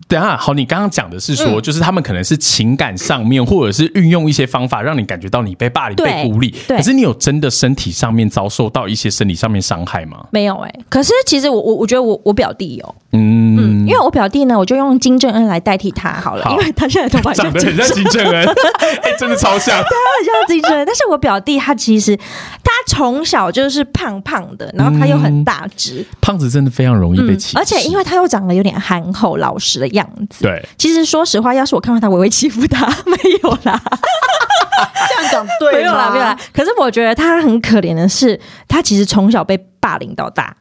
[0.09, 6.51] 等下，好，你刚刚讲的是说，就是他们可能是情感上面，或者是运用一些方法，让你感觉到你被霸凌、被孤立。
[6.69, 10.27] 对可是你有真的身体上面遭受到一些生理上面伤害吗？
[10.31, 13.42] 没有哎、可是其实我我我觉得我我表弟有，嗯，
[13.93, 18.49] 为我表弟呢，我就用金正恩来代替他好了，好因为他现在头发长得很像金正恩，
[19.03, 19.77] 哎、真的超像。
[19.77, 30.45] 他很像金正恩，但是我表弟他其实他从小就是胖胖的，然后他又很大只，胖子真的非常容易被欺负、嗯而且因为他又长得有点憨厚老实的样子。
[30.45, 33.81] 对，其实说实话，要是我看到他，我会欺负他， 没有啦，
[35.09, 36.39] 这样讲对没有啦，吗没有啦。
[36.53, 40.57] 可是我觉得他很可怜的是，他其实从小被霸凌到大。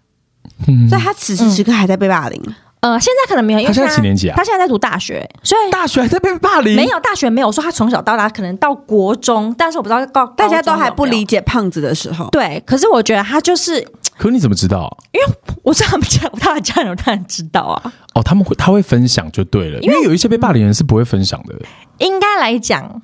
[0.68, 2.40] 嗯所以他此时此刻还在被霸凌。
[2.82, 11.40] 呃，现在可能没有，因为他现在几年级啊他现在在读大学，所以大学还在被霸凌，没有大学没有说他从小到大可能到国中，但是我不知道高大家都还不理解。
[11.42, 13.86] 胖子的时候，对，可是我觉得他就是，
[14.18, 14.98] 可你怎么知道？
[15.12, 15.26] 因为
[15.64, 17.94] 我是他们家，他的家人当然知道啊。
[18.14, 21.56] 哦，他们会他会分享就对了，因为有一些被霸凌人是不会分享的。
[21.98, 23.02] 应该来讲，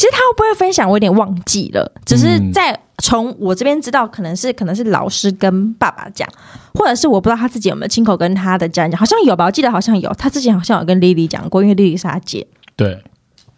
[0.00, 1.92] 其实他会不会分享，我有点忘记了。
[2.06, 6.26] 只是嗯在从我这边知道，可能是可能是老师跟爸爸讲，
[6.72, 9.44] 或者是我不知道他自己有没有亲口跟他的家人讲，好像有吧？
[9.44, 12.46] 我记得好像有，他之前好像有跟莉莉讲过，因为莉莉是他姐。
[12.76, 13.04] 对，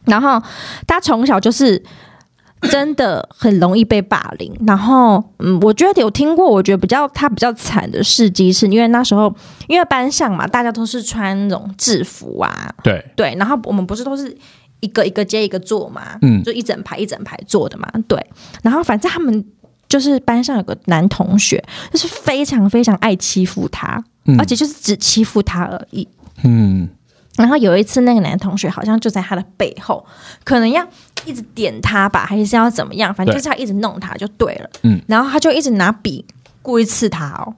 [0.04, 0.42] 然后
[0.84, 1.80] 他从小就是
[2.62, 4.52] 真的很容易被霸凌。
[4.66, 9.32] 然后，嗯，我觉得有听过，我觉得比较他比较惨的事迹，是因为那时候
[9.68, 14.36] 因为班上嘛，大家都是穿那种制服啊，对，对，然后我们不是都是
[14.82, 18.24] 一个一个接一个坐嘛，嗯就一整排一整排坐的嘛，对。
[18.62, 19.44] 然后反正他们
[19.88, 26.06] 就是班上有个男同学，就是非常非常爱欺负他，嗯而且就是只欺负他而已。
[26.44, 26.88] 嗯，
[27.36, 30.04] 然后有一次，那个男同学好像就在他的背后，
[30.44, 30.86] 可能要
[31.24, 33.14] 一直点他吧，还是要怎么样？
[33.14, 34.68] 反正就是要一直弄他就对了。
[34.82, 36.24] 嗯然后他就一直拿笔
[36.60, 37.54] 故意刺他哦，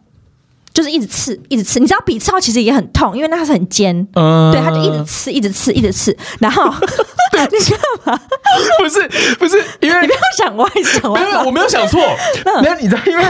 [0.75, 1.79] 就是一直刺，一直刺。
[1.79, 4.07] 你知道笔刺到其实也很痛，因为那是很尖。
[4.15, 6.15] 呃对，他就一直刺，一直刺，一直刺。
[6.41, 6.65] 然后
[7.51, 7.79] 你知道
[8.13, 8.21] 吗？
[8.81, 11.21] 不是不是因为你不要想歪，想歪。
[11.23, 12.01] 没有，我没有想错。
[12.45, 12.63] 嗯。
[12.63, 13.25] 没有，你知道，因为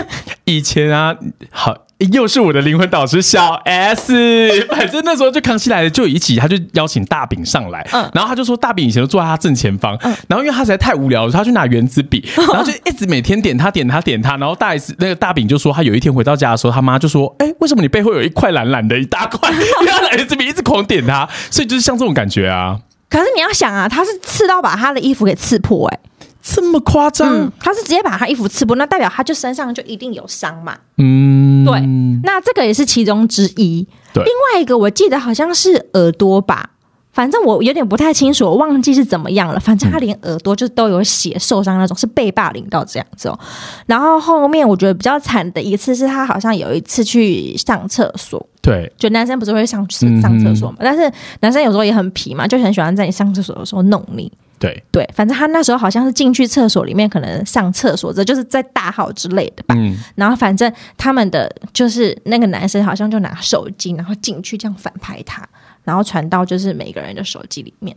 [0.44, 1.14] 以前啊，
[1.50, 1.74] 好，
[2.12, 4.66] 又是我的灵魂导师小 S。
[4.68, 8.11] 反正那时候就康熙来了，就一起，他就邀请大饼上来，嗯。
[8.14, 10.14] 然后他就说大饼以前都坐在他正前方，嗯。
[10.29, 19.50] 然后因为他实在太无聊了，他去拿圆珠笔，然后就一直每天点他点他点他，然后大 S 那个大饼就说，他有一天回到家的时候，他妈就说，哎，为什么你背后有一块蓝蓝的一大块？
[19.53, 25.98] 因为他拿圆珠笔一直狂点他，所以就是像这种感觉啊，可是你要想啊，他是刺到把他的衣服给刺破、哎，
[26.46, 30.76] 这么夸张嗯，，他是直接把他衣服刺破，那代表他就身上就一定有伤嘛。
[30.98, 31.80] 嗯，对，
[32.22, 33.88] 那这个也是其中之一。
[34.12, 36.68] 对另外一个我记得好像是耳朵吧，
[37.14, 39.59] 反正我有点不太清楚，我忘记是怎么样了。
[39.59, 43.38] 反正他连耳朵就都有血受伤那种，是被霸凌到这样子哦。
[43.87, 54.30] 然后后面我觉得比较惨的一次是他好像有一次去上厕所，对，就男生不是会上上厕所嘛，但是男生有时候也很皮嘛，就很喜欢在你上厕所的时候弄你。
[54.64, 59.74] 对，对，反正他那时候好像是进去厕所里面，可能上厕所，这就是在大号之类的吧。
[59.77, 65.46] 嗯，然后反正他们的就是那个男生好像就拿手机，然后进去这样反拍他，
[65.85, 67.96] 然后传到就是每个人的手机里面，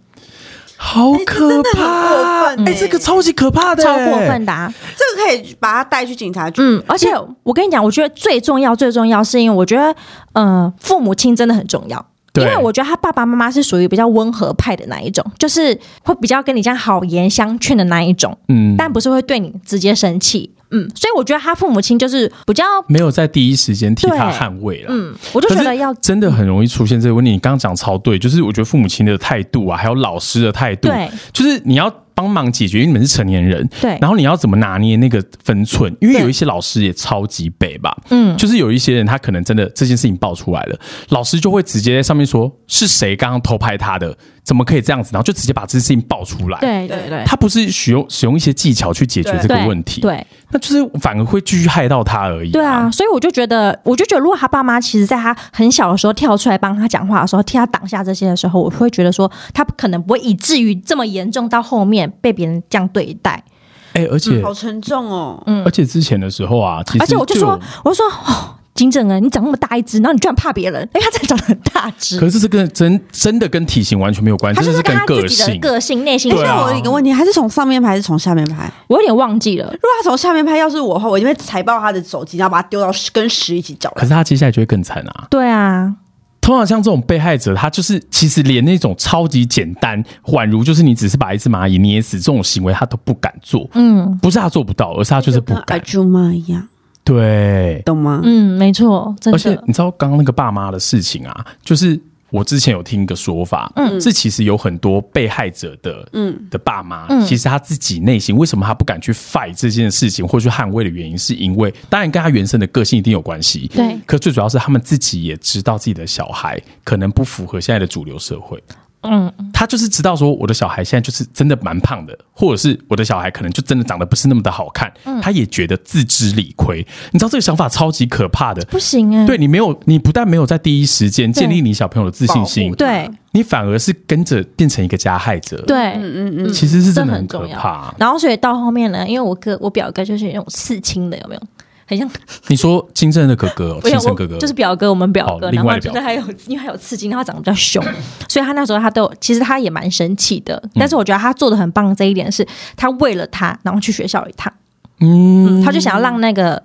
[0.76, 2.54] 好可怕！
[2.66, 4.46] 哎、这个超级可怕的、超过分。
[4.46, 4.72] 的、啊。
[4.96, 6.62] 这个可以把他带去警察局。
[6.62, 7.10] 嗯，而且
[7.44, 9.96] 我跟你讲，我觉得最重要、最重要是因为我觉得，
[10.34, 12.06] 呃，父母亲真的很重要。
[12.42, 20.52] 因对为我觉得他爸爸妈妈是属于比较温和派的那一种，就是会比较跟你这样好言相劝的那一种，嗯，但不是会对你直接生气。
[20.70, 24.88] 嗯，所以我觉得他父母亲就是比较，没有在第一时间替他捍卫了。
[24.90, 27.32] 嗯，我就觉得要真的很容易出现这个问题。
[27.32, 33.96] 你刚刚讲超对，就是我觉得父母亲的态度啊，还有老师的态度，对，就是你要帮忙解决，因为你们是成年人，对。
[34.02, 35.96] 然后你要怎么拿捏那个分寸？
[36.02, 50.26] 因为有一些老师也超级北吧，嗯，就是有一些人他可能真的这件事情爆出来了，老师就会直接在上面说是谁刚刚偷拍他的，怎么可以这样子，然后就直接把这件事情爆出来。，对对对，他不是使用使用一些技巧去解决对这个对问题，，对。
[50.50, 63.44] 那就是反而会继续害到他而已、对啊，，所以我就觉得，我就觉得，如果他爸妈其实在他很小的时候跳出来帮他讲话的时候，替他挡下这些的时候，我会觉得说，他可能不会以至于这么严重，到后面被别人这样对待。
[63.92, 65.44] 哎、而且、好沉重哦。
[65.48, 75.60] 嗯而且之前的时候啊，其实而且我就说，我就说，哦，金正恩，你长那么大一只，然后你居然怕别人，因 为他真的长得很大只，可是这跟真真的跟体型完全没有关系，他就是跟他自己的性。
[75.60, 76.32] 个性、内心。
[76.32, 78.72] 对啊我有一个问题，他是从上面拍还是从下面拍？
[78.88, 79.66] 我有点忘记了。
[79.66, 85.28] 如果他从下面拍，要是我的话，我一定会踩爆他的手机，然后把他丢到跟屎一起搅可是他接下来就会更惨啊！
[85.30, 85.92] 对啊，
[86.40, 93.68] 通常像这种被害者，他就是其实连那种超级简单，宛如就是你只是把一只蚂蚁捏死这种行为，他都不敢做。
[93.74, 95.82] 嗯不是他做不到，而是他就是不敢。
[95.84, 96.68] 朱妈一样，
[97.08, 98.20] 对，懂吗？
[98.24, 99.58] 嗯，没错，真而且。
[99.66, 118.62] 你知道刚刚那个爸妈的事情啊，就是我之前有听一个说法，嗯，是其实有很多被害者的，嗯的爸妈，其实他自己内心为什么他不敢去 fight 这件事情或去捍卫的原因，是因为当然跟他原生的个性一定有关系，对，可最主要是他们自己也知道自己的小孩可能不符合现在的主流社会。
[119.04, 126.86] 嗯，他就是知道说我的小孩现在就是真的蛮胖的，或者是我的小孩可能就真的长得不是那么的好看，他也觉得自知理亏。
[127.12, 129.26] 你知道这个想法超级可怕的，不行哎。
[129.26, 135.64] 对你没有，你不但没有在第一时间建立你小朋友的自信心，对你反而是跟着变成一个加害者。
[135.68, 137.94] 对，嗯嗯嗯，其实是真的很可怕。
[137.98, 141.42] 然后所以到后面呢，因为我哥我表哥就是那种刺青的，有没有？
[141.88, 142.08] 很像
[142.48, 145.50] 你说金正恩的哥哥， 亲生哥哥就是表哥，我们表哥。
[145.52, 147.82] 然后就是还有，因为还有刺青，然后长得比较凶，
[148.28, 150.62] 所以他那时候他都其实他也蛮生气的。
[150.76, 152.46] 但是我觉得他做的很棒，这一点是
[152.76, 154.52] 他为了他，然后去学校一趟。
[155.00, 156.62] 嗯，他就想要让那个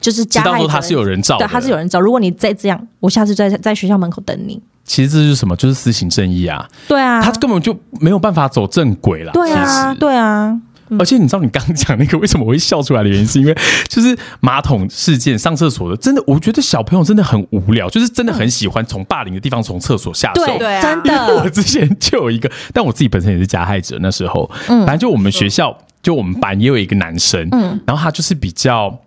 [0.00, 1.98] 就是知道说他是有人照，对，他是有人照。
[1.98, 4.60] 如果你再这样，我下次在在学校门口等你。
[4.84, 5.56] 其实这是什么？
[5.56, 6.68] 就是私行正义啊！
[6.86, 9.32] 对啊，他根本就没有办法走正轨了。
[9.32, 10.60] 对啊，对啊。
[10.98, 13.56] 而且你知道你刚刚讲那个为什么我会笑出来的原因，是因为
[13.88, 20.58] 就是马桶事件上厕所的，真的，我觉得小朋友真的很无聊，就是真的很喜欢从霸凌的地方从厕所下手。
[20.58, 21.36] 对，真的。
[21.36, 23.98] 我之前就有一个，但我自己本身也是加害者。
[24.00, 29.00] 那时候，嗯，反正就我们学校，就我们班也有一个男生，嗯，然后他就是比较。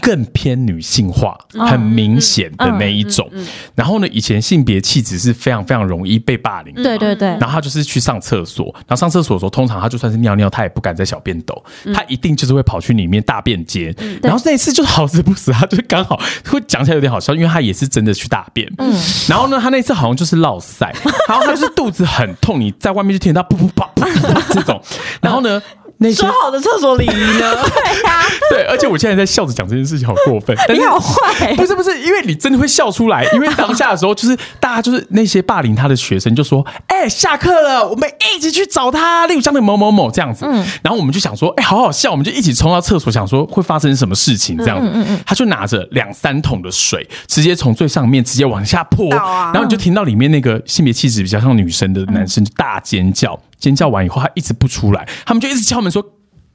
[0.00, 3.28] 更偏女性化，很明显的那一种。
[3.74, 6.74] 然后呢，以前性别气质是非常非常容易被霸凌。
[6.74, 7.28] 对对对。
[7.30, 13.94] 然后他就是去上厕所，然后上厕所的时候，通常他就算是尿尿，他也不敢在小便斗，他一定就是会跑去里面大便间。
[14.22, 18.70] 然后那一次就好死不死，他就是刚好会讲起来有点好笑，因为他也是真的去大便。
[18.78, 18.94] 嗯。
[19.28, 20.86] 然后呢，他那次好像就是落塞，
[21.28, 23.90] 然后他就是肚子很痛，你在外面就听到噗噗啪
[24.50, 24.80] 这种。
[25.20, 25.60] 然后呢？
[26.14, 27.56] 说好的厕所礼仪呢？
[27.74, 30.56] 对呀，对，而且我现在在笑着讲这件事情，好过分。
[30.72, 44.88] 你好坏，不是不是，因为你真的会笑出来， 因为当下的时候，就是大家就是那些霸凌他的学生就说：“哎，下课了，我们一起去找他。”例如像那某某某这样子，嗯，然后我们就想说：“哎，好好笑。”我们就一起冲到厕所，想说会发生什么事情这样子。
[44.92, 53.38] 嗯嗯他就拿着两三桶的水，直接从最上面直接往下泼，然后你就听到里面那个性别气质比较像女生的男生就大尖叫。
[53.58, 56.02] 尖叫完以后，他一直不出来，他们就一直敲门说，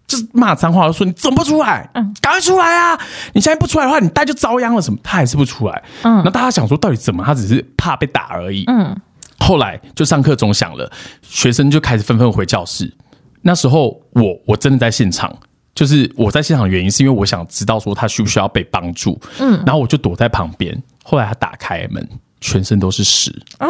[0.08, 1.90] 就是骂脏话，说你怎么不出来？
[1.94, 3.00] 嗯，赶快出来啊！
[3.34, 4.82] 你现在不出来的话，你带就遭殃了。
[4.82, 5.00] 什么？
[5.04, 5.84] 他还是不出来。
[6.04, 7.24] 嗯，那大家想说，到底怎么？
[7.24, 8.64] 他只是怕被打而已。
[8.68, 8.96] 嗯，
[9.40, 10.90] 后来就上课钟响了，
[11.22, 12.94] 学生就开始纷纷回教室。
[13.42, 15.36] 那时候我我真的在现场，
[15.76, 19.20] 就是我在现场的原因是因为我想知道说他需不需要被帮助。
[19.40, 20.82] 嗯，然后我就躲在旁边。
[21.04, 22.08] 后来他打开门，
[22.40, 23.68] 全身都是屎啊！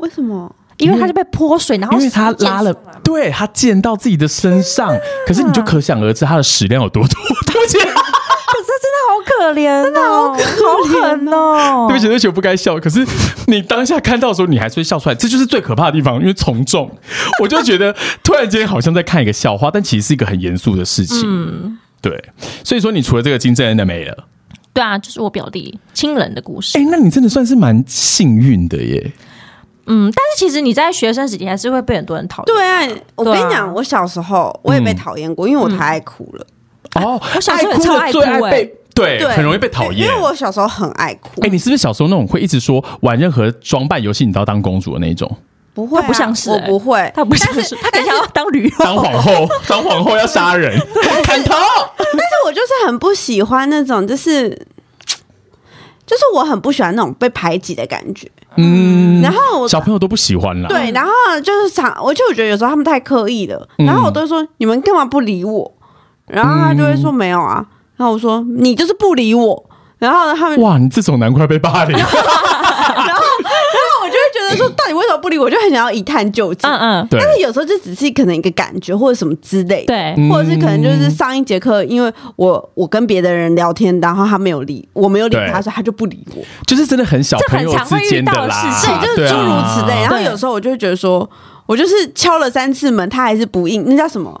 [0.00, 0.54] 为什么？
[0.78, 4.94] 因为他就被泼水，然后因为他拉了，对他溅到自己的身上，
[5.26, 7.14] 可是你就可想而知他的屎量有多多。
[7.46, 7.92] 对不起，可是
[8.82, 10.36] 真的好可怜，真的好好
[11.00, 11.86] 狠哦！
[11.88, 12.78] 对不起，对不起，我不该笑。
[12.78, 13.06] 可是
[13.46, 16.20] 你当下看到的时候，你还是会笑出来，这就是最可怕的地方。
[16.20, 16.90] 因为从众，
[17.40, 21.22] 我就觉得突然间好像在看一个笑话，但其实是一个很严肃的事情。
[21.24, 22.22] 嗯，对。
[22.62, 24.24] 所以说，你除了这个金正恩的没了，
[24.74, 26.76] 对啊，就是我表弟亲人的故事。
[26.78, 29.12] 哎，那你真的算是蛮幸运的耶。
[29.86, 32.54] 嗯，但是其实你在学生时期还是会被很多人讨厌。
[32.54, 36.46] 对啊，我跟你讲，我小时候我也被讨厌过，因为我太爱哭了。
[36.94, 38.20] 哦，我小时候超爱哭，
[38.50, 40.06] 被对，很容易被讨厌。
[40.08, 41.40] 因为我小时候很爱哭。
[41.42, 45.30] 哎，你是不是小时候那种会一直说玩任何装扮游戏你都要当公主的那种？
[45.74, 50.76] 不会，不像是，我不会，他不像是，他等下要当驴，当皇后，当皇后要杀人，
[51.22, 51.54] 砍头。
[51.96, 54.66] 但是我就是很不喜欢那种，就是。
[56.06, 60.68] 就是我很不喜欢那种被排挤的感觉，嗯，然后小朋友都不喜欢啦。
[60.68, 65.72] 对，然后就是常，我就觉得有时候他们太刻意了，然后我都说你们干嘛不理我，
[66.26, 67.64] 然后他就会说没有啊，
[67.96, 69.64] 然后我说你就是不理我，
[69.98, 71.96] 然后他们哇，你这种难怪被霸凌。
[74.56, 76.68] 说到底为什么不理我，就很想要一探究竟。
[76.70, 90.02] 嗯嗯，但是有时候就只是可能一个感觉或者什么之类，对，或者是可能就是上一节课，因为我我跟别的人聊天，然后他没有理我，没有理他，所以他就不理我，就是真的很小朋友之间的啦，对，就是诸如此类。
[90.02, 91.28] 然后有时候我就会觉得说，
[91.66, 94.40] 我就是敲了三次门，他还是不应，那叫什么？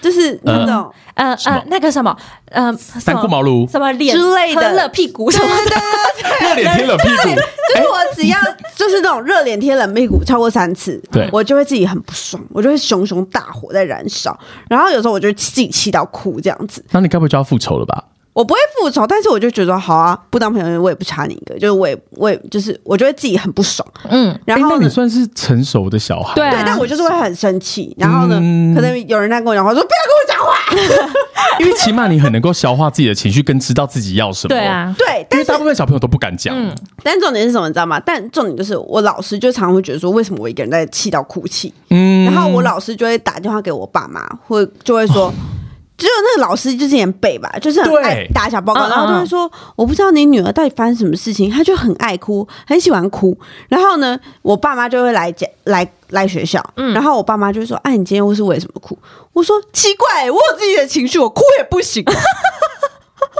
[0.00, 2.16] 就是那种呃呃那个什么
[2.50, 3.70] 呃三顾茅庐。
[3.70, 4.72] 什么脸之类的。
[4.72, 5.76] 热屁股什么的。
[6.40, 8.38] 热脸贴冷屁股，就是我只要
[8.74, 11.28] 就是那种热脸贴冷屁股超过三次，对。
[11.32, 16.84] 我就会自己很不爽，我就会熊熊大火在燃烧，然后有时候我就自己气到哭这样子。
[16.90, 18.04] 那你该不会就要复仇了吧？
[18.32, 31.12] 我不会复仇，但是我就觉得好啊，不当朋友我也不差你一个，就是我也我也就是我觉得自己很不爽，嗯，哎那然后呢你算是成熟的小孩，对啊，但我就是会很生气，然后呢，嗯可能有人在跟我讲话，说不要跟我讲话，
[31.60, 34.54] 因为起码你很能够消化自己的情绪，跟知道自己要什么。
[34.54, 36.54] 对，啊，对，因为但是大部分小朋友都不敢讲。
[36.56, 38.00] 嗯但重点是什么，你知道吗？
[38.00, 41.74] 但重点就是我老师就常常会觉得说，为什么我一个人在气到哭泣？
[41.90, 45.30] 嗯然后我老师就会打电话给我爸妈，会就会说。
[46.02, 53.38] 只有那个老师之前背吧，就是很对爱打小报告，然后就会说我不知道你女儿到底发生什么事情，她就很爱哭，很喜欢哭。
[53.68, 58.98] 然后呢，我爸妈就会来讲来来学校，嗯然后我爸妈就会说：“哎、你今天是为什么哭？”
[59.32, 62.04] 我说：“奇怪、我有自己的情绪，我哭也不行。
[62.10, 62.12] 哇，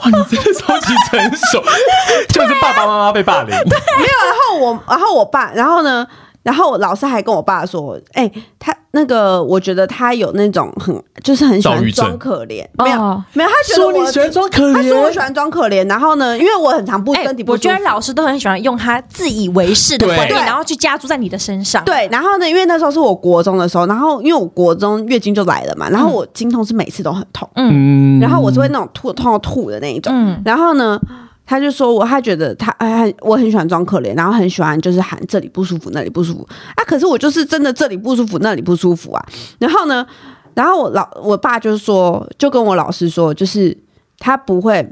[0.07, 1.63] 你真的超级成熟，
[2.29, 3.51] 就是爸爸妈妈被霸凌。
[3.51, 6.07] 没有，然后我，然后我爸，然后呢，
[6.43, 17.69] 然后老师还跟我爸说：“哎、他那个，我觉得他有那种很，就是很喜欢装可怜，没有、哦没有，他觉得我说你喜欢装可他说我喜怜，欢装可怜，然后呢，因为我很常不哎身体不舒服。
[17.69, 21.85] 我觉得老师都很喜欢用他自以为是的对观点，然后去加注在你的身上。
[21.85, 31.01] 对，然后呢，因为那时候是我国中的时候，然后因为我国中月经就来了嘛，然后我经痛是每次都很痛，嗯然后我是会那种吐痛到吐的那一种，嗯然后呢。
[31.45, 36.85] 他就说我，他觉得他哎，我很喜欢装可怜，然后很喜欢就是喊这里不舒服，那里不舒服啊。
[36.87, 39.25] 可是我就是真的这里不舒服，那里不舒服啊。
[39.59, 40.07] 然后呢，
[40.55, 43.77] 然后我老我爸就说，就跟我老师说，就是
[44.19, 44.89] 他不会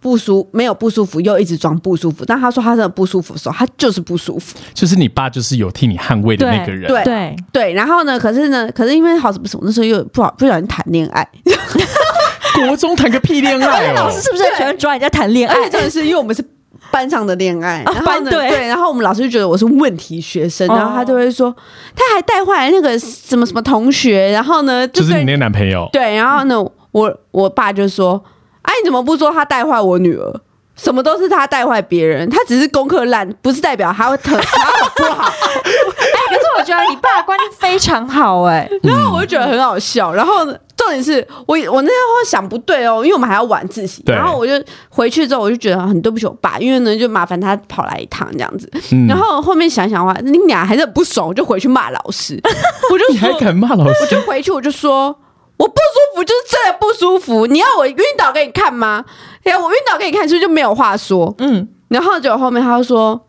[0.00, 2.24] 不舒没有不舒服，又一直装不舒服。
[2.24, 4.56] 但他说他真的不舒服的时候，他就是不舒服。
[4.74, 6.88] 就是你爸就是有替你捍卫的那个人。
[6.88, 11.28] 对对，对，然后呢，可是呢，可是因为好什么什么那时候又不好不小心谈恋爱，
[12.54, 14.20] 国中谈个屁恋爱哦老师！
[14.22, 15.70] 是不是很喜欢抓人家谈恋爱而且？
[15.70, 16.44] 真的是因为我们是
[16.90, 21.54] 班上的恋爱， 然后呢班队对，然后我们老师就觉得我是问题学生，哦然后他就会说
[21.96, 28.22] 他还带坏那个什么什么同学，然后呢对就是你那男朋友，对，然后呢我我爸就说，
[28.62, 30.40] 哎、你怎么不说他带坏我女儿？
[30.74, 35.28] 什么都是他带坏别人，他只是功课烂，不是代表他会特他很不好。
[35.28, 40.12] 哎，可是我觉得你爸的观念非常好，哎， 然后我就觉得很好笑。
[40.12, 44.52] 然后呢重点是我我那时候想不对哦，因为我们还要晚自习，然后我就
[44.88, 48.70] 回去之后我就觉得很对不起我爸，因为呢就麻烦他跑来一趟这样子。
[48.92, 52.40] 嗯然后后面想想的话，你俩还是很不爽，我就回去骂老师，
[52.90, 53.94] 我就你还，敢骂老师？
[54.02, 55.16] 我就回去我就说。
[55.58, 57.46] 我不舒服，就是真的不舒服。
[57.46, 59.04] 你要我晕倒给你看吗？
[59.44, 61.32] 哎，我晕倒给你看，是不是就没有话说？
[61.38, 63.28] 嗯，然后结果后面他就说，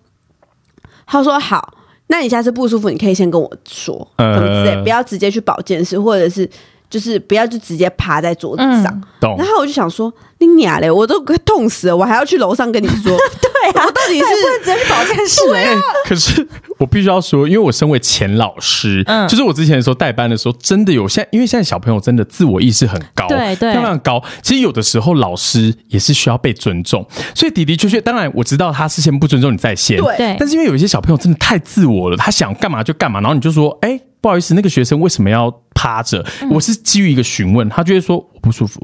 [1.06, 1.76] 他说好，
[2.08, 6.49] 那你下次不舒服，你可以先跟我说，呃什么之类，不要直接去保健室，或者是
[6.93, 9.01] 就是不要就直接趴在桌子上。
[9.19, 9.37] 然？
[9.47, 15.41] 后我就想说，你娘嘞，我都快痛死了，我还要去楼上跟你说， 对啊，我到底是不能直接去保健室。
[15.55, 15.75] 哎，
[16.05, 19.27] 可是我必须要说，因为我身为前老师，嗯。
[19.27, 23.73] 就是我之前的时候带班的时候，真的有现在，因为现在小朋友真的自我意识很高，对对。
[23.73, 24.21] 非常高。
[24.43, 30.17] 其实有的时候老师也是需要被尊重，所以的的确确，当然我知道他是先不尊重你在先，对。
[30.17, 30.35] 对。
[30.39, 35.49] 但是因为有一些小朋友真的太自我了，他想干嘛就干嘛，然后你就说，哎、不好意思，那个学生为什么要
[35.84, 36.25] 趴着？
[36.41, 38.79] 嗯我是基于一个询问，他就会说我不舒服。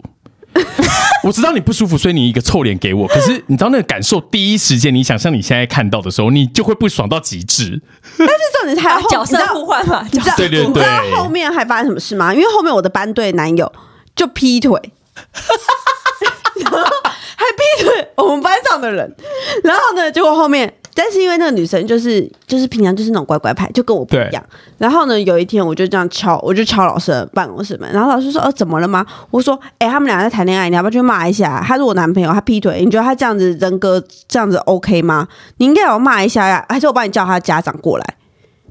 [1.23, 3.07] 我知道你不舒服，所以你一个臭脸给我。
[3.07, 7.81] 可是你知道那个感受，第一时间你想象你现在看到的时候，你就会不爽到极致。
[8.17, 12.33] 但是重点是还有后角色互换嘛，你知道对对你知道对后面还发生什么事吗？
[12.33, 13.71] 因为后面我的班队男友
[14.15, 14.71] 就劈腿，
[16.63, 16.79] 然后
[17.37, 19.15] 还劈腿我们班上的人，
[19.63, 20.73] 然后呢，结果后面。
[21.01, 24.43] 但是因为那个女生就是就是平常就是那种乖乖牌，就跟我不一样。
[24.77, 31.63] 然后呢，有一天我就这样敲，我就敲老师的办公室门，然后老师说：“哦，怎么了吗？”我说：“哎、他们俩在谈恋爱，你要不要去骂一下？
[31.65, 35.25] 他是我男朋友，他劈腿，你觉得他这样子人格这样子 OK 吗？
[35.55, 38.05] 你应该要骂一下呀，还是我帮你叫他家长过来？”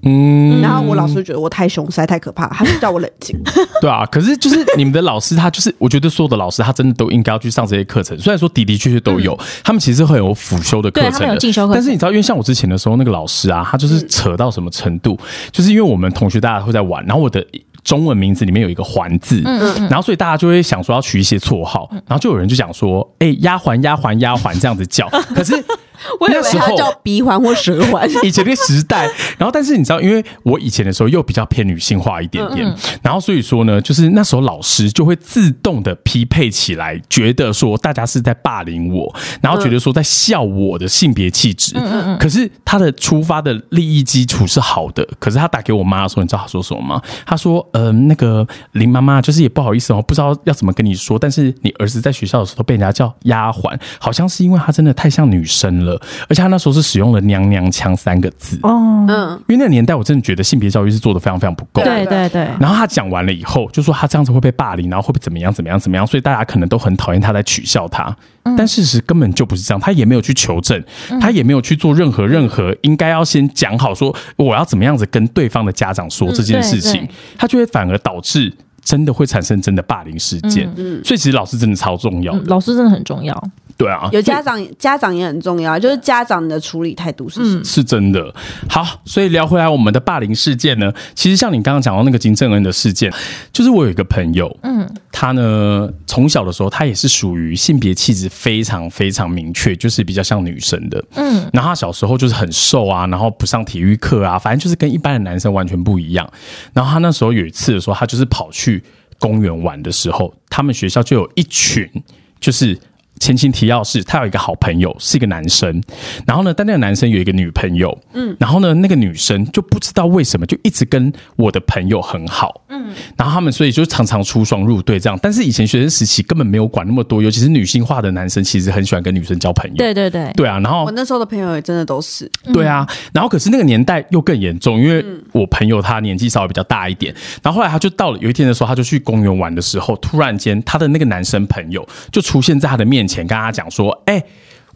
[0.03, 3.39] 嗯，然后我老师觉得我太凶，实在太可怕， 他就叫我冷静。
[3.81, 4.05] 对啊。
[4.07, 8.19] 可是就是你们的老师，他就是我觉得所有的老师，他真的都应该要去上这些课程。
[8.19, 15.19] 虽然说的的确确都有，他们其实很有辅修的课程的对他们有进修课程但是你知道，因为像我之前的时候，那个老师啊，他就是扯到什么程度，
[15.53, 17.45] 就是因为我们同学大家会在玩，然后我的。
[17.85, 19.41] 中文名字里面有一个“环”字，
[19.89, 25.09] 然后所以大家就会想说要取一些绰号，然后就有人就讲说：“哎、丫鬟丫鬟丫鬟这样子叫。
[25.35, 25.55] ”可是
[26.21, 28.09] 我以为他叫鼻环或舌环。
[28.23, 41.75] 以前的时代，然后但是你知道，因为我以前的时候又比较偏女性化一点点，然后所以说呢，就是那时候老师就会自动的匹配起来，觉得说大家是在霸凌我，然后觉得说在笑我的性别气质。
[42.19, 47.03] 可是他的出发的利益基础是好的，可是他打给我妈的时候，你知道他说什么吗？
[47.27, 58.59] 他说：“呃，那个林妈妈，就是也不好意思哦，不知道要怎么跟你说，但是你儿子在学校的时候被人家叫丫鬟，好像是因为他真的太像女生了。”了，而且他那时候是使用了“娘娘腔”三个字。
[58.63, 61.83] 哦，嗯，因为那个年代，我真的觉得性别教育是做的非常非常不够。
[61.83, 68.15] 对对对，然后他讲完了以后，就说他这样子会被霸凌，然后会被怎么样怎么样怎么样，所以大家可能都很讨厌他，在取笑他。
[68.57, 70.83] 但事实根本就不是这样，他也没有去求证，
[71.21, 78.51] 他也没有去做任何任何应该要先讲好说我要怎么样子跟对方的家长说这件事情他就会反而导致
[78.83, 80.73] 真的会产生真的霸凌事件。
[81.05, 83.43] 所以其实老师真的超重要老师真的很重要。
[83.77, 87.65] 对啊，有家长家长也很重要，就是家长的处理态度是什么？
[87.65, 88.35] 是真的。
[88.69, 93.13] 好，所以聊回来我们的霸凌事件呢，其实像你刚刚讲到那个金正恩的事件，
[93.53, 106.29] 就是我有一个朋友，嗯，他呢从小的时候，他也是属于性别气质非常非常明确，就是比较像女生的，嗯，然后他小时候就是很瘦啊，然后不上体育课啊，反正就是跟一般的男生完全不一样。
[106.73, 108.83] 然后他那时候有一次的时候，他就是跑去去
[109.19, 111.91] 公园玩的时候，他们学校就有一群
[112.39, 112.79] 就是。
[113.19, 115.83] 前情提要是，他有一个好朋友是一个男生，
[116.27, 144.23] 然后呢，但那个男生有一个女朋友，嗯，然后呢，那个女生就不知道为什么就一直跟我的朋友很好，嗯，然后他们所以就常常出双入对这样，但是以前学生时期根本没有管那么多，尤其是女性化的男生，其实很喜欢跟女生交朋友，对对对，对啊，然后我那时候的朋友也真的都是，对啊，然后可是那个年代又更严重，因为我朋友他年纪稍微比较大一点，然后后来他就到了有一天的时候，他就去公园玩的时候，突然间他的那个男生朋友就出现在他的面前，跟他讲说：“哎、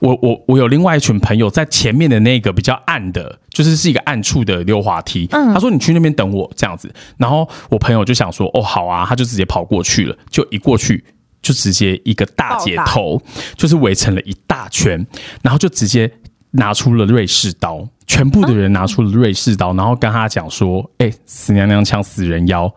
[0.00, 5.26] 我我我有另外一群朋友在前面的那个比较暗的，就是是一个暗处的溜滑梯。
[5.28, 6.92] 他说你去那边等我这样子。
[7.18, 11.04] 然后我朋友就想说哦好啊，他就直接跑过去了，就一过去
[11.40, 13.22] 就直接一个大姐头，
[13.54, 15.06] 就是围成了一大圈，
[15.42, 16.10] 然后就直接
[16.52, 22.72] 拿出了瑞士刀，全部的人拿出了瑞士刀，然后跟他讲说：哎、死娘娘腔，死人妖。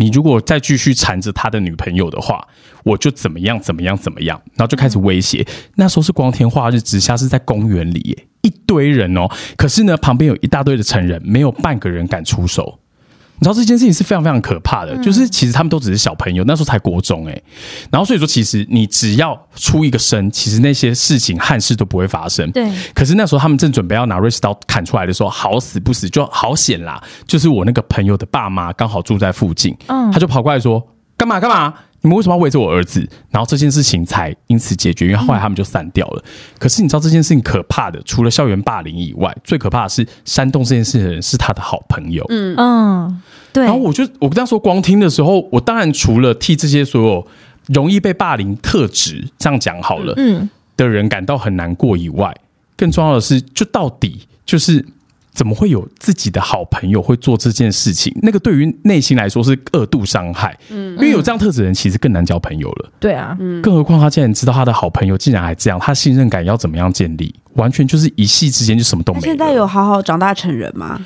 [0.00, 2.48] 你如果再继续缠着他的女朋友的话，
[2.84, 5.46] 我就怎么样怎么样怎么样，然后就开始威胁。
[5.76, 9.28] 那时候是光天化日之下，是在公园里，一堆人哦。
[9.58, 12.79] 可是呢，旁边有一大堆的成人，没有半个人敢出手。
[13.40, 17.42] 你知道这件事情是非常非常可怕的，就是其实他们都只是小朋友，那时候才国中哎、
[17.90, 22.50] 然后所以说其实你只要出一个声，其实那些事情憾事都不会发生。
[22.52, 27.02] 对可是那时候他们正准备要拿瑞士刀砍出来的时候，好死不死就好险啦！
[27.26, 30.86] 就是我那个朋友的爸妈刚好住在附近，嗯他就跑过来说
[31.16, 31.72] ：“干嘛干嘛？
[32.02, 36.24] 你们为什么要围着我儿子？”然后这件事情才因此解决，因为后来他们就散掉了。
[36.58, 42.24] 可是你知道这件事情可怕的，除了校园霸凌以外，最可怕的是煽动这件事的人是他的好朋友。
[42.28, 43.22] 嗯，嗯，
[43.52, 47.26] 对然后我就我跟他说，光听的时候，我当然除了替这些所有
[47.68, 52.34] 容易被霸凌特质这样讲好了，嗯，的人感到很难过以外，
[52.76, 54.84] 更重要的是，就到底就是
[55.40, 58.14] 怎么会有自己的好朋友会做这件事情？
[58.20, 62.90] 那个对于内心来说是二度伤害，嗯，因为有这样特质的人其实更难交朋友了。
[63.00, 67.34] 对啊，嗯更何况他竟然知道他的好朋友竟然还这样，他信任感要怎么样建立？
[67.54, 69.22] 完全就是一夕之间就什么都没了。
[69.22, 71.00] 他现在有好好长大成人吗？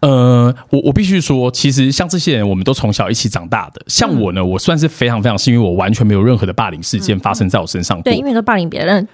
[0.00, 3.80] 呃，我我必须说，其实像这些人，我们都从小一起长大的。
[3.86, 8.02] 像我呢，我算是非常非常幸运，我完全没有任何的霸凌事件发生在我身上过。
[8.02, 9.06] 对，因为都霸凌别人，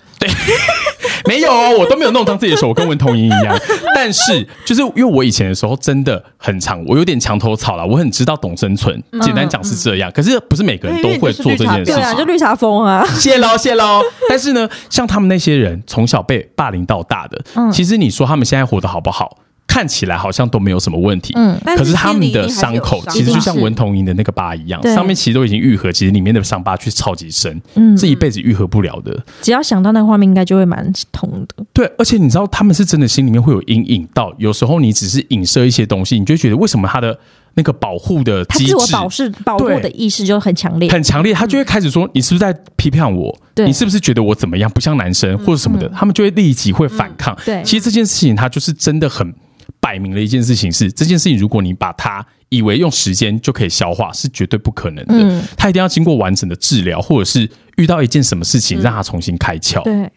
[1.26, 3.58] 没有哦，我都没有弄脏自己的手，我跟文童莹一样。
[3.94, 9.02] 但是，就是因为我以前的时候真的很长，我有点墙头草了，我很知道懂生存。
[9.22, 12.24] 简单讲是这样，可是不是每个人都会做这件事对啊，情就。
[12.24, 14.00] 绿茶风啊，谢喽，谢喽。
[14.28, 19.38] 但是呢，像他们那些人从小被霸凌到大的，其实你说他们现在活得好不好？
[19.74, 29.20] 看起来好像都没有什么问题，嗯可是他们的伤口其实就像文童莹的那个疤一样，上面其实都已经愈合，其实里面的伤疤却超级深，嗯是一辈子愈合不了的。
[29.42, 31.64] 只要想到那个画面，应该就会蛮痛的。
[31.72, 37.18] 对，而且你知道他们是真的心里面会有阴影到，有时候你只是影射一些东西，你就会觉得为什么他的
[37.54, 43.36] 那个保护的机制他自我保释保护的意识就很强烈，很强烈，他就会开始说你是不是在批判我？
[43.56, 45.88] 你是不是觉得我怎么样不像男生或者什么的？
[45.88, 47.36] 他们就会立即会反抗。
[47.44, 49.32] 对其实这件事情他就是真的很
[49.80, 55.14] 摆明了一件事情是，这件事情如果你把它以为用时间就可以消化，是绝对不可能的。
[55.14, 59.82] 嗯它一定要经过完整的治疗，或者是遇到一件什么事情让他重新开窍。
[59.82, 60.10] 对，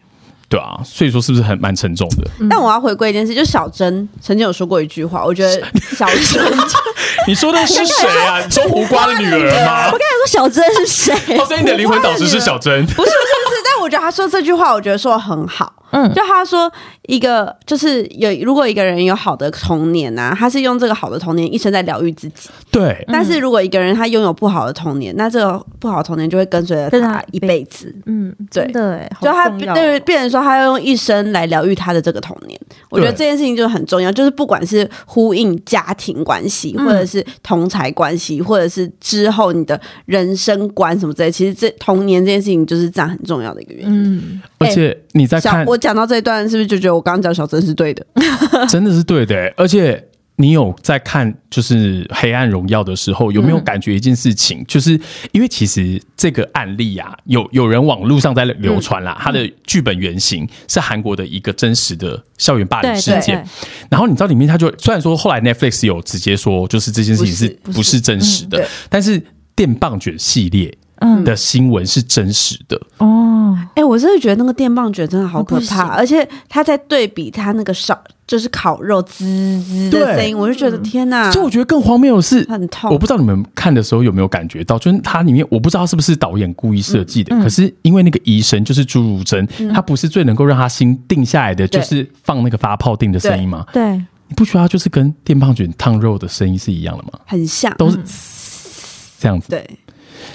[0.48, 2.30] 对啊，所以说是不是很蛮沉重的？
[2.48, 5.62] 但我要回归一件事，就小珍曾经有说过一句话，我觉得
[5.96, 6.44] 小珍
[7.26, 8.40] 你说的是谁啊？
[8.44, 9.90] 你说胡瓜的女儿吗我？
[9.92, 11.12] 刚才说小珍是谁？
[11.36, 12.84] 哦，所以你的灵魂导师是小珍。
[12.86, 15.72] 不是不是不是，但我觉得他说这句话，我觉得说的很好。
[15.90, 16.70] 嗯就他说
[17.06, 22.50] 一个就是有，如果一个人有好的童年呐、他是用这个好的童年一生在疗愈自己。
[22.70, 27.94] 对，但是如果一个人他拥有不好的童年，那这个不好的童年就会跟随着他他一辈子。
[28.06, 32.58] 嗯，对真的哎，就他对变成说，他要用一生来疗愈他的这个童年。
[32.90, 44.16] 我觉得这件事情就很重要，就是不管是呼应家庭关系，嗯或者是同才关系，或者是之后你的人生观什么之类，其实这童年这件事情就是这样很重要的一个原因。
[44.16, 48.06] 嗯，而且你在看，我讲到这一段，是不是就觉得我刚刚讲小珍是对的？
[48.68, 50.04] 真的是对的、欸，而且。
[50.40, 54.64] 你有在看就是《黑暗荣耀》的时候，有没有感觉一件事情？
[54.68, 54.92] 就是
[55.32, 63.44] 因为其实这个案例啊，有有人网络上在流传啦，它的剧本原型是韩国的一个真实的校园霸凌事对件。
[63.90, 69.20] 然后你知道里面他就虽然说后来 Netflix 有直接说，就是这件事情是不是真实的嗯，但是
[69.56, 70.72] 电棒卷系列
[71.24, 72.80] 的新闻是真实的。
[72.98, 79.24] 哦，哎、我真的觉得那个电棒卷真的好可怕，而且他在对比他那个烧，就是烤肉滋
[79.62, 82.90] 滋的声音，我就觉得天哪，所以我觉得更荒谬的是，很痛。
[82.92, 93.64] 我不知道你们看的时候有没有感觉到，就是它里面我不知道是不是导演故意设计嗯的，可是因为那个医生就是朱如真，他不是最能够让他心定下来的，就是放那个发泡定的声音吗？
[93.72, 93.96] 对，
[94.26, 97.12] 你不觉得它就是跟电棒卷烫肉的声音是一样的吗？
[97.26, 97.98] 很像，都是
[99.18, 99.48] 这样子。
[99.48, 99.64] 对，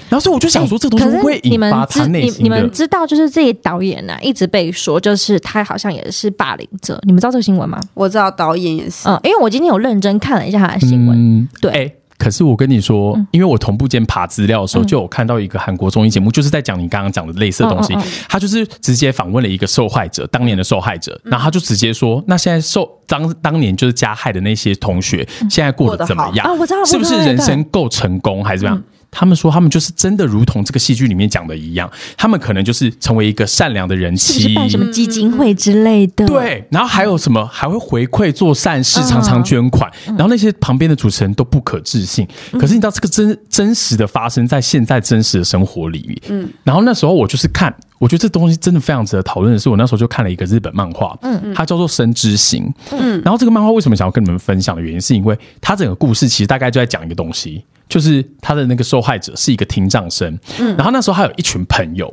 [0.08, 2.68] 然后所以我就想说，这东西会引发他内心的？
[2.68, 7.00] 知道，就是这些导演呢、一直被说，就是他好像也是霸凌者。
[7.04, 7.80] 你们知道这个新闻吗？
[7.94, 18.04] 我知道导演也是，嗯，因为我今天有认真看了一下他的新闻，嗯，对哎可是我跟你说，因为我同步间爬资料的时候，就有看到一个韩国综艺节目，就是在讲你刚刚讲的类似的东西嗯嗯。
[18.28, 26.46] 他就是直接访问了一个受害者，当年的受害者，然后他就直接说：“那现在受当当年就是加害的那些同学，现在过得怎么样？
[26.46, 28.82] 啊我知道是不是人生够成功，还是怎么样？”
[29.14, 42.26] 他们说，他们就是真的如同这个戏剧里面讲的一样，他们可能就是成为一个善良的人妻，是是办什么基金会之类的？，对，然后还有什么还会回馈做善事，常常捐款，然后那些旁边的主持人都不可置信。
[42.52, 62.12] 可是你知道这个真真实的发生在现在真实的生活里，嗯，然后那时候我就是看，我觉得这东西真的非常值得讨论的是，我那时候就看了一个日本漫画，嗯，它叫做《生之行》，嗯，然后这个漫画为什么想要跟你们分享的原因，是因为它整个故事其实大概就在讲一个东西，就是他的那个受害者是一个听障生，嗯，然后那时候还有一群朋友。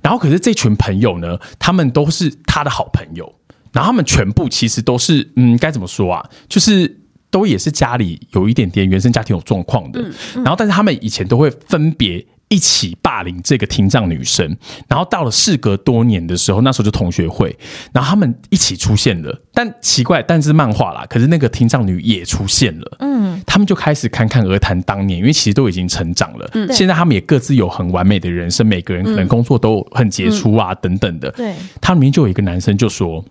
[0.00, 3.30] 然后可是这群朋友呢，他们都是他的好朋友，
[3.72, 6.24] 然后他们全部其实都是嗯，该怎么说啊？
[6.48, 6.96] 就是
[7.30, 10.00] 都也是家里有一点点原生家庭有状况的，
[10.36, 12.24] 然后但是他们以前都会分别。
[12.48, 14.56] 一起霸凌这个听障女生，
[14.88, 17.54] 然后到了事隔多年的时候，那时候就同学会，
[17.92, 19.42] 然后他们一起出现了。
[19.52, 22.96] 但奇怪，但是漫画啦，可是那个听障女也出现了。
[23.00, 26.48] 嗯，他们就开始侃侃而谈当年，因为其实都已经成长了。
[26.54, 31.30] 嗯，现在他们也各自有很完美的人生，每个人可能工作都很杰出啊，等等的。
[31.32, 33.22] 对，他里面就有一个男生就说：“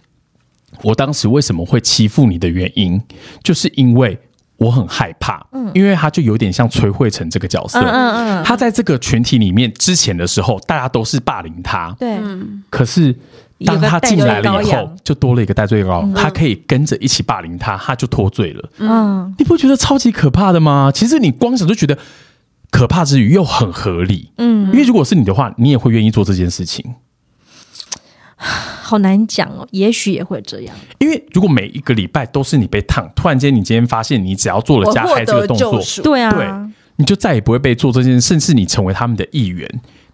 [0.83, 3.01] 我当时为什么会欺负你的原因，
[3.41, 4.19] 就是因为
[4.57, 5.71] 我很害怕，嗯。
[5.73, 8.43] 因为他就有点像崔慧成这个角色，嗯嗯嗯。
[8.43, 12.17] 他在这个群体里面之前的时候，大家都是霸凌他，对，
[12.69, 13.15] 可是
[13.65, 18.69] 当他进来了以后就多了一个戴罪羔，他可以跟着一起霸凌他，他就脱罪了。
[18.79, 20.91] 嗯，你不觉得超级可怕的吗？
[20.93, 21.97] 其实你光想就觉得
[22.69, 26.85] 可怕之余又很合理，嗯，因为如果是你的话，你也会愿意做这件事情。
[28.87, 30.75] 好难讲哦，也许也会这样。
[30.99, 35.81] 因为如果每一个礼拜都是你被烫，突然间你今天发现你只要做了加害这个得动作。
[36.03, 36.47] 对啊，对，
[36.97, 39.67] 你就再也不会被做这件事，甚至你成为他们的一员，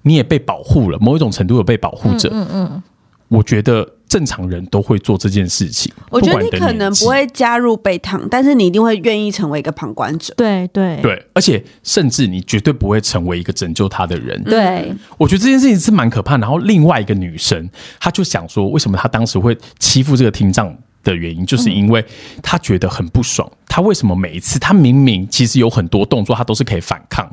[0.04, 2.30] 你也被保护了，某一种程度有被保护者。
[2.32, 2.84] 嗯嗯
[3.30, 5.92] 我觉得正常人都会做这件事情。
[6.12, 10.32] 我觉得你可能不会加入被烫，但是你一定会愿意成为一个旁观者。
[10.38, 14.40] 对对对，而且甚至你绝对不会成为一个拯救他的人。
[14.44, 16.38] 对，我觉得这件事情是蛮可怕。
[16.38, 17.68] 然后另外一个女生，
[18.00, 20.72] 她就想说，为什么她当时会欺负这个听障
[21.04, 22.06] 的原因，就是因为
[22.44, 23.52] 她觉得很不爽。
[23.68, 27.28] 她为什么每一次，她明明其实有很多动作，她都是可以反抗，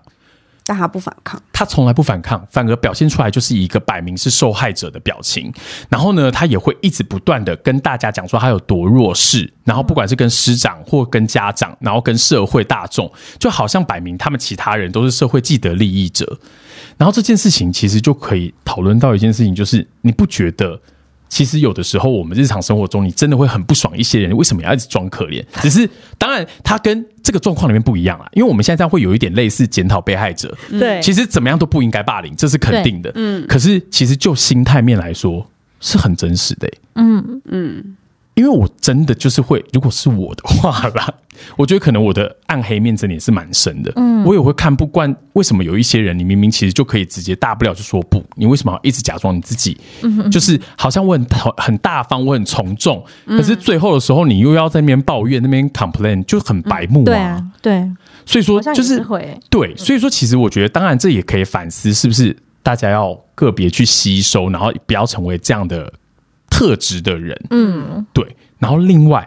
[0.70, 5.52] 但他不反抗，他从来不反抗，反而表现出来就是一个摆明是受害者的表情。
[5.88, 16.38] 然后呢，他也会一直不断的跟大家讲说他有多弱势，然后不管是跟师长或跟家长，然后跟社会大众，就好像摆明他们其他人都是社会既得利益者。
[16.96, 20.80] 然后这件事情其实就可以讨论到一件事情，就是你不觉得？
[21.30, 25.42] 其实有的时候，我们日常生活中，你真的会很不爽一些人为什么要一直装可怜？
[25.62, 31.00] 只是当然，他跟这个状况里面不一样啊，因为我们现在这样会有一点类似检讨被害者，对。
[31.00, 33.10] 其实怎么样都不应该霸凌，这是肯定的。
[33.14, 36.78] 嗯，可是其实就心态面来说，是很真实的、欸。
[36.96, 37.42] 嗯。
[37.46, 37.96] 嗯，
[38.40, 41.12] 因为我真的就是会，如果是我的话啦，
[41.58, 43.92] 我觉得可能我的暗黑面真的也是蛮深的。
[43.96, 49.76] 嗯，我也会看不惯，为什么有一些人，你明明其实就可以直接大不了就说不，你为什么要一直假装你自己？
[50.02, 51.26] 嗯就是好像我很
[51.58, 57.86] 很大方，我很从众，可是最后的时候，你又要在那边抱怨，那边 complain，就很白目对啊，对，
[58.24, 59.06] 所以说就是是
[59.50, 65.92] 对，所以说其实我觉得，当然这也可以反思，是不是大家要个别去吸收，然后不要成为这样的
[66.60, 67.34] 特质的人。
[67.48, 68.36] 嗯，对。
[68.58, 69.26] 然后另外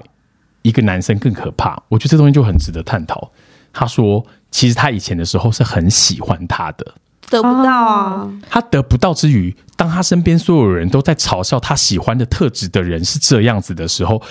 [0.61, 3.31] 一个男生更可怕，我觉得这东西就很值得探讨。
[3.73, 6.93] 他说，其实他以前的时候是很喜欢他的，
[7.31, 8.31] 得不到啊。
[8.47, 14.21] 他得不到之余，当他身边所有人都在嘲笑他喜欢的特质的人是这样子的时候。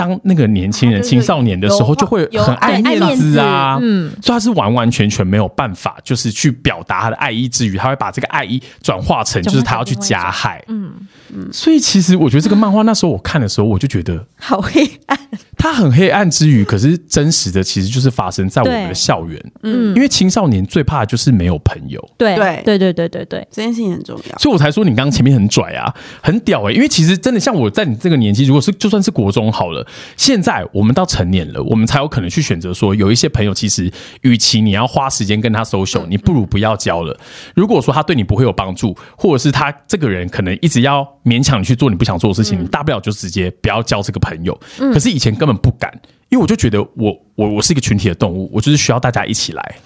[0.00, 10.90] 当那个年轻人、青少年的时候，就会很爱面子啊，嗯，所以他是完完全全没有办法，就是去表达他的爱意之余，他会把这个爱意转化成就是他要去加害，嗯
[11.34, 11.50] 嗯。
[11.52, 15.18] 所以其实我觉得这个漫画那时候我看的时候，我就觉得 好黑暗。
[15.58, 22.34] 他很黑暗之余，可是真实的其实就是发生在我们的校园，嗯，因为青少年最怕的就是没有朋友，对。
[22.36, 22.62] 对。
[22.64, 29.86] 对对对对对，这件事情很重要，所以我才说你刚刚前面很拽啊，很屌哎，因为其实真的像我在你这个年纪，如果是就算是国中好了。
[30.16, 33.90] 现在我们到成年了，我们才有可能去选择说，有一些朋友其实，
[34.22, 37.18] 与其你要花时间跟他 social，你不如不要交了。
[37.54, 44.58] 如果说他对你不会有帮助，或者是他这个人可能一直要勉强你去做你不想做的事情，你大不了就直接不要交这个朋友。
[44.78, 45.92] 可是以前根本不敢，
[46.28, 49.76] 因为我就觉得我我我是一个群体的动物，我就是需要大家一起来。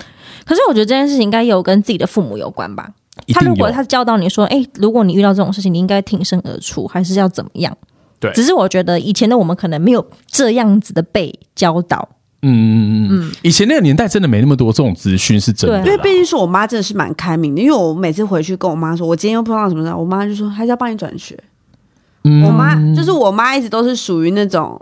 [0.44, 2.90] 可是我觉得这件事情应该有跟自己的父母有关吧？
[3.32, 7.74] 他如果他教导你说，哎，如果你遇到这种事情，你应该挺身而出，还是要怎么样？
[8.24, 12.08] 对，只是我觉得以前的我们可能没有这样子的被教导。
[12.46, 15.78] 嗯嗯嗯嗯，以前那个年代真的没那么多这种资讯，是真的。
[15.78, 21.38] 因为毕竟是我妈真的是蛮开明的，因为我每次回去跟我妈说，我今天又碰到什么事，我妈就说还是要帮你转学。
[22.22, 24.78] 我妈就是我妈，一直都是属于那种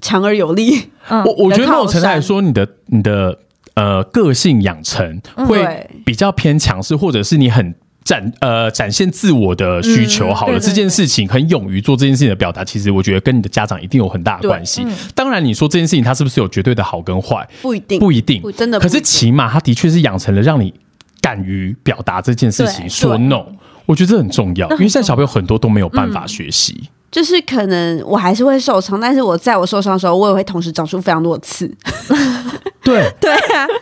[0.00, 0.90] 强而有力。
[1.08, 3.38] 我我觉得某种程度来说，你的你的
[3.74, 7.74] 呃个性养成会比较偏强势，或者是你很。
[8.08, 14.82] 展呃展现自我的需求好了，这件事情很勇于做这件事情的表达，其实我觉得跟你的家长一定有很大的关系。
[15.14, 17.46] 当然，你说这件事情他是不是有绝对的好跟坏？
[17.60, 18.80] 不一定，不一定，真的。
[18.80, 20.72] 可是起码他的确是养成了让你
[21.20, 23.44] 敢于表达这件事情，说 no，
[23.84, 26.88] 我觉得这很重要， 因为现在小朋友很多都没有办法学习。
[27.10, 31.66] 就是可能我还是会受伤，但是我在我受伤的时候，我也会同时长出非常多的刺。
[32.84, 33.74] 对对啊，就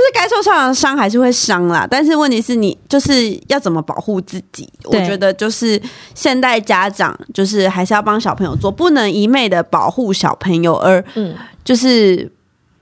[0.00, 1.86] 是该受伤的伤还是会伤啦。
[1.90, 4.66] 但是问题是你就是要怎么保护自己？
[4.84, 5.80] 我觉得就是
[6.14, 12.30] 现代家长就是还是要帮小朋友做，不能一昧的保护小朋友，而嗯，就是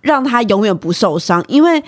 [0.01, 1.45] 让他永远不受伤。
[1.49, 1.83] 因为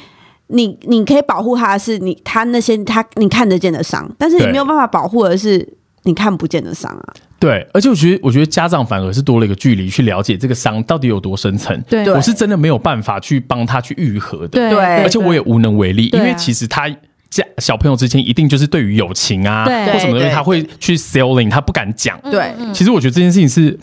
[0.48, 5.64] 你你可以保护他的是你他那些他你看得见的伤，但是你没有办法保护的是
[6.02, 7.14] 你看不见的伤啊。
[7.40, 11.76] 对，而且我觉得，我觉得家长反而是多了一个距离去了解这个伤到底有多深层。
[11.88, 14.70] 对，我是真的没有办法去帮他去愈合的。
[14.70, 16.88] 对，而且我也无能为力，因为其实他
[17.30, 22.20] 家小朋友之间一定就是对于友情啊或什么东西，他会去 selling，他不敢讲。
[22.30, 23.76] 对，其实我觉得这件事情是。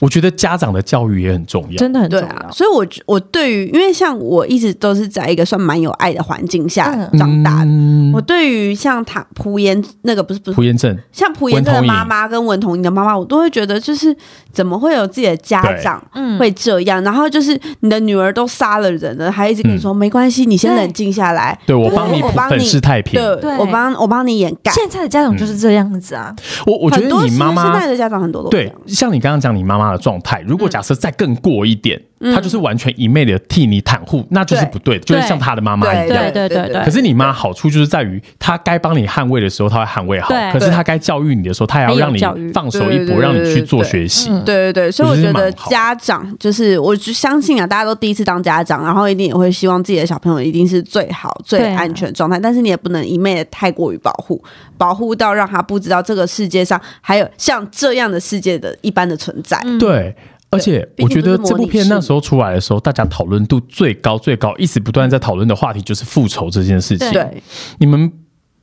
[0.00, 2.50] 我觉得家长的教育也很重要，真的很重要。
[2.50, 7.70] 所以，我我对于，因为像我一直都是在一个算蛮有爱的环境下长大的。
[8.12, 14.14] 我对于像他蒲延那个不是不是蒲延正，像蒲延正的妈妈跟文童莹的妈妈，我都会觉得就是
[14.52, 16.02] 怎么会有自己的家长
[16.38, 17.02] 会这样？
[17.04, 21.58] 然后就是你的女儿都杀了人了，还一直跟你说没关系，你先冷静下来。
[21.66, 24.72] 对我帮你，我帮你太平，对我帮我帮你掩盖。
[24.72, 26.34] 现在的家长就是这样子啊。
[26.66, 29.84] 我我觉得你妈妈现在的家长很多都对，像你刚刚讲你妈妈。
[29.96, 32.00] 的状态，如果假设再更过一点。
[32.32, 36.08] 他就是完全一昧的替你袒护，那就是不对的，就是像他的妈妈一样。
[36.08, 36.82] 对对对对。
[36.82, 44.30] 可是你妈好处就是在于，她该帮你捍卫的时候，她会捍卫好；可是她该教育你的时候，她也要让你放手一搏，让你去做学习。
[44.46, 52.40] 对对对，所以我觉得家长就是，我就相信啊，大家都第一次当家长，然后一定也会希望自己的小朋友一定是最好、最安全状态。
[52.40, 54.42] 但是你也不能一昧的太过于保护，
[54.78, 59.60] 保护到让他不知道这个世界上还有像这样的世界的一般的存在。
[59.78, 60.14] 对。
[60.50, 67.10] 而且我觉得这部片那时候出来的时候，大家讨论度最高最高，一直不断在讨论的话题就是复仇这件事情。
[67.10, 67.42] 对，
[67.78, 68.12] 你们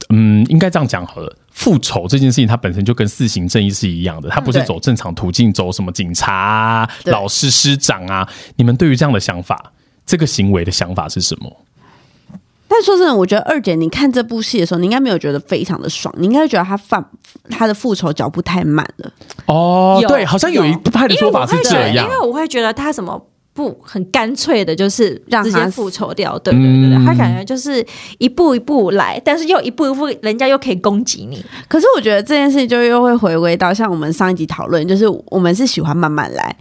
[0.07, 1.35] 嗯，应该这样讲好了。
[1.49, 8.25] 复仇这件事情，它本身就跟四行正义是一样的，它不是走正常途径，走什么警察、老师、师长啊。
[8.55, 9.73] 你们对于这样的想法，
[10.05, 11.65] 这个行为的想法是什么？
[12.73, 17.05] 但说真的，我觉得二姐，你看这部戏的时候，你应该没有觉得非常的爽，你应该觉得他放
[17.49, 19.11] 他的复仇脚步太慢了。
[19.47, 23.21] 哦，对，好像有一派的说法是这样，因为我会觉得他什么
[23.53, 26.39] 不很干脆的，就是让直接复仇掉？
[26.39, 27.85] 对对对对，他感觉就是
[28.19, 31.43] 一步一步来，但是又一步一步，人家又可以攻击你。
[31.67, 36.55] 可是我觉得这件事情就又会回归到像我们上一集讨论，就是我们是喜欢慢慢来，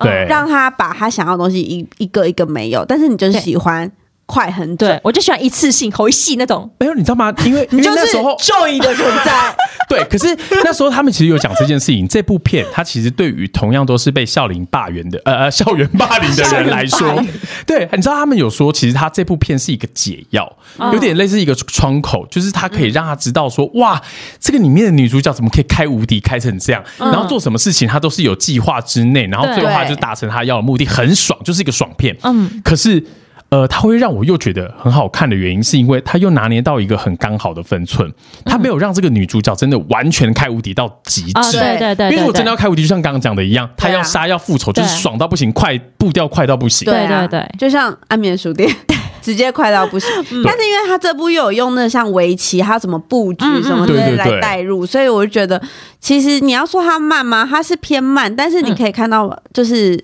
[0.00, 3.88] 对，让他把他想要的东西一一个一个没有，但是你就是喜欢。
[4.26, 6.70] 快很对，我就喜欢一次性回戏那种。
[6.78, 7.32] 没有，你知道吗？
[7.44, 9.54] 因为 因为那时候 Joy 的存在。
[9.86, 12.08] 对，可是那时候他们其实有讲这件事情。
[12.08, 17.22] 这部片它其实对于同样都是被校园霸凌的呃呃 校园霸凌的人来说，
[17.66, 20.50] 对，你知道他们有说，其实他这部片是一个解药，
[20.92, 24.00] 有点类似一个窗口，就是它可以让他知道说，哇，
[24.40, 32.16] 这个里面的女主角怎么可以开无敌开成这样，然后做什么事情她都是有计划之内，然后最后他就达成他要的目的，很爽，就是一个爽片。
[32.22, 33.04] 嗯，可是。
[33.50, 38.12] 呃，它会让我又觉得很好看的原因，是因为它又拿捏到一个很刚好的分寸，
[38.44, 41.58] 它没有让这个女主角真的完全开无敌到极啊，致。
[41.58, 46.84] 对对对，因为我真的要开无敌，就像刚刚讲的一样，他对啊要杀要复仇，就是爽到不行，快步调快到不行。
[46.86, 48.68] 对啊对对就像安眠书店。
[49.24, 50.10] 直接快到不行，
[50.44, 55.58] 但是因为他这部又有用那像围棋，还有怎么布局什么之类来对对对带入，所以我就觉得，
[55.98, 57.48] 其实你要说它慢吗？
[57.48, 59.98] 它是偏慢，但是你可以看到就是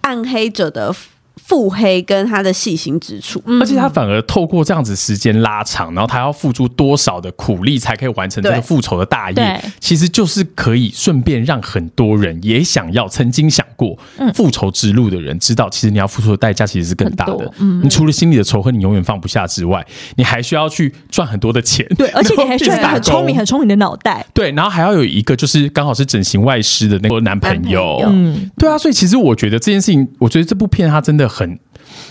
[0.00, 0.90] 暗黑者的
[1.48, 3.42] 腹黑跟他的细心之处。
[3.58, 9.42] 而且他反而透过这样子时间拉长，然后他要付出多少的苦力才可以完成这个复仇的大对。
[9.42, 13.98] 业，其实就是可以顺便让很多人也想要、曾经想过
[14.34, 17.50] 复仇之路的人知道，其实你要付出的代价其实是更大的。
[17.58, 17.80] 嗯。
[17.82, 19.82] 你除了心里的仇恨你永远放不下之外，
[20.16, 24.26] 你还需要去赚很多的钱，对，而且你还需要很聪明、很很聪明的脑袋。
[24.34, 28.12] 对，然后还要有一个就是刚好是整形外师的那个男朋友，男朋友。
[28.12, 28.50] 嗯。
[28.58, 31.58] 对啊，所以其实我觉得这件事情，我觉得这部片它真的很，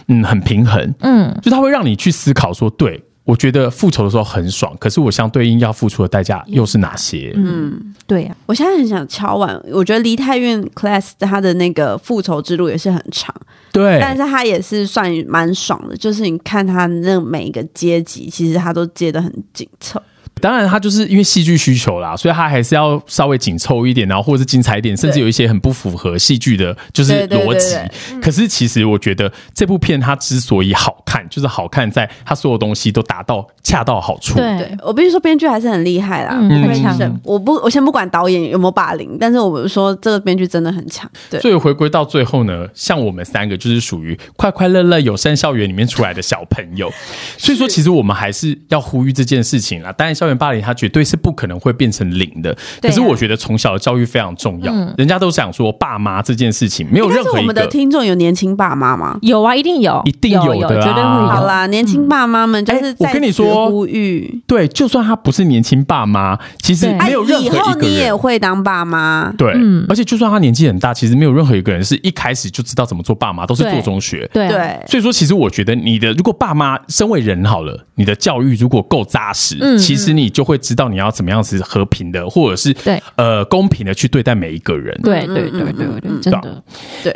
[0.08, 7.34] 嗯，很平衡，嗯，就它会让你去思考说，对我觉得复仇的时候很爽，可是我相对应要付出的代价又是哪些？
[7.36, 13.36] 嗯，对呀，我现在很想敲完，我觉得梨泰院 Class 他的那个复仇之路也是很长，
[13.74, 20.02] 对，但是他也是算蛮爽的，就是你看他那每一个阶级，其实他都接的很紧凑。
[20.40, 27.76] 当然它就是因为戏剧需求啦，所以它还是要稍微紧凑一点，然后或者是精彩一点，甚至有一些很不符合戏剧的，就是逻辑。
[28.22, 34.36] 可是其实我觉得这部片它之所以好看，就是好看在他所有东西都达到恰到好处。
[34.36, 37.20] 对对我必须说，编剧还是很厉害啦，嗯很很强强。
[37.24, 41.10] 我不，我先不管导演有没有霸凌，但是我们说这个编剧真的很强。
[41.30, 46.92] 对，所以回归到最后呢，像我们三个就是属于快快乐乐友善校园里面出来的小朋友，
[47.40, 49.92] 所以说其实我们还是要呼吁这件事情啦。
[49.94, 54.74] 当然，校园霸凌它绝对是不可能会变成零的，啊可是我觉得从小的教育非常重要。
[54.98, 57.48] 人家都想说爸妈这件事情没有任何一个。
[57.48, 59.18] 们的听众有年轻爸妈吗？
[59.22, 61.28] 有啊，一定有，一定有有的啊绝对会有。
[61.30, 68.18] 好啦，年轻爸妈们就是哎我跟你说呼吁，对，就算他不是年轻爸妈，其实没有任何哎以后一个你也。
[68.18, 69.32] 会当爸妈。
[69.38, 74.28] 对，嗯而且就算他年纪很大，其实没有任何一个人是一开始就知道怎么做爸妈，都是做中学。
[74.34, 74.50] 对
[74.88, 85.00] 所以说，其实我觉得你的如果爸妈身为人好了，你的教育如果够扎实，嗯其实你就会知道你要怎么样子和平的，或者是对呃公平的去对待每一个人。
[85.04, 86.64] 对对对对对，真的，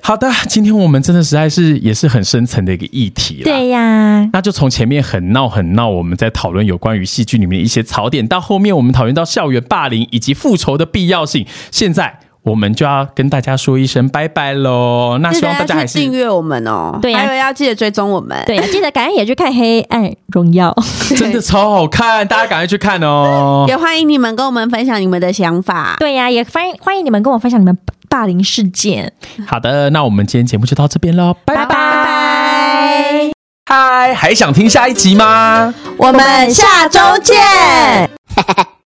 [0.04, 3.44] 好的，今天我们真的实在是也是很深层的一个议题了。
[3.46, 11.46] 对呀，那就从前面很闹很闹，我们在讨论有关于戏剧里面的一些槽点，到后面我们讨论到校园霸凌以及复仇的必要性。
[11.72, 15.20] 现在我们就要跟大家说一声拜拜喽。
[15.22, 18.38] 那希望大家还是订阅我们哦，对呀还有要记得追踪我们。
[18.46, 20.72] 对呀，记得赶快也去看《黑暗荣耀》。
[21.18, 23.66] 真的超好看，大家赶快去看哦。
[23.70, 25.96] 也欢迎你们跟我们分享你们的想法。
[26.00, 27.78] 对呀，也欢迎欢迎你们跟我分享你们
[28.10, 29.14] 霸凌事件。
[29.46, 31.76] 好的，那我们今天节目就到这边喽，拜拜拜。
[31.76, 33.41] 拜。
[33.66, 35.74] 嗨还想听下一集吗？
[35.98, 37.38] 我们下周见。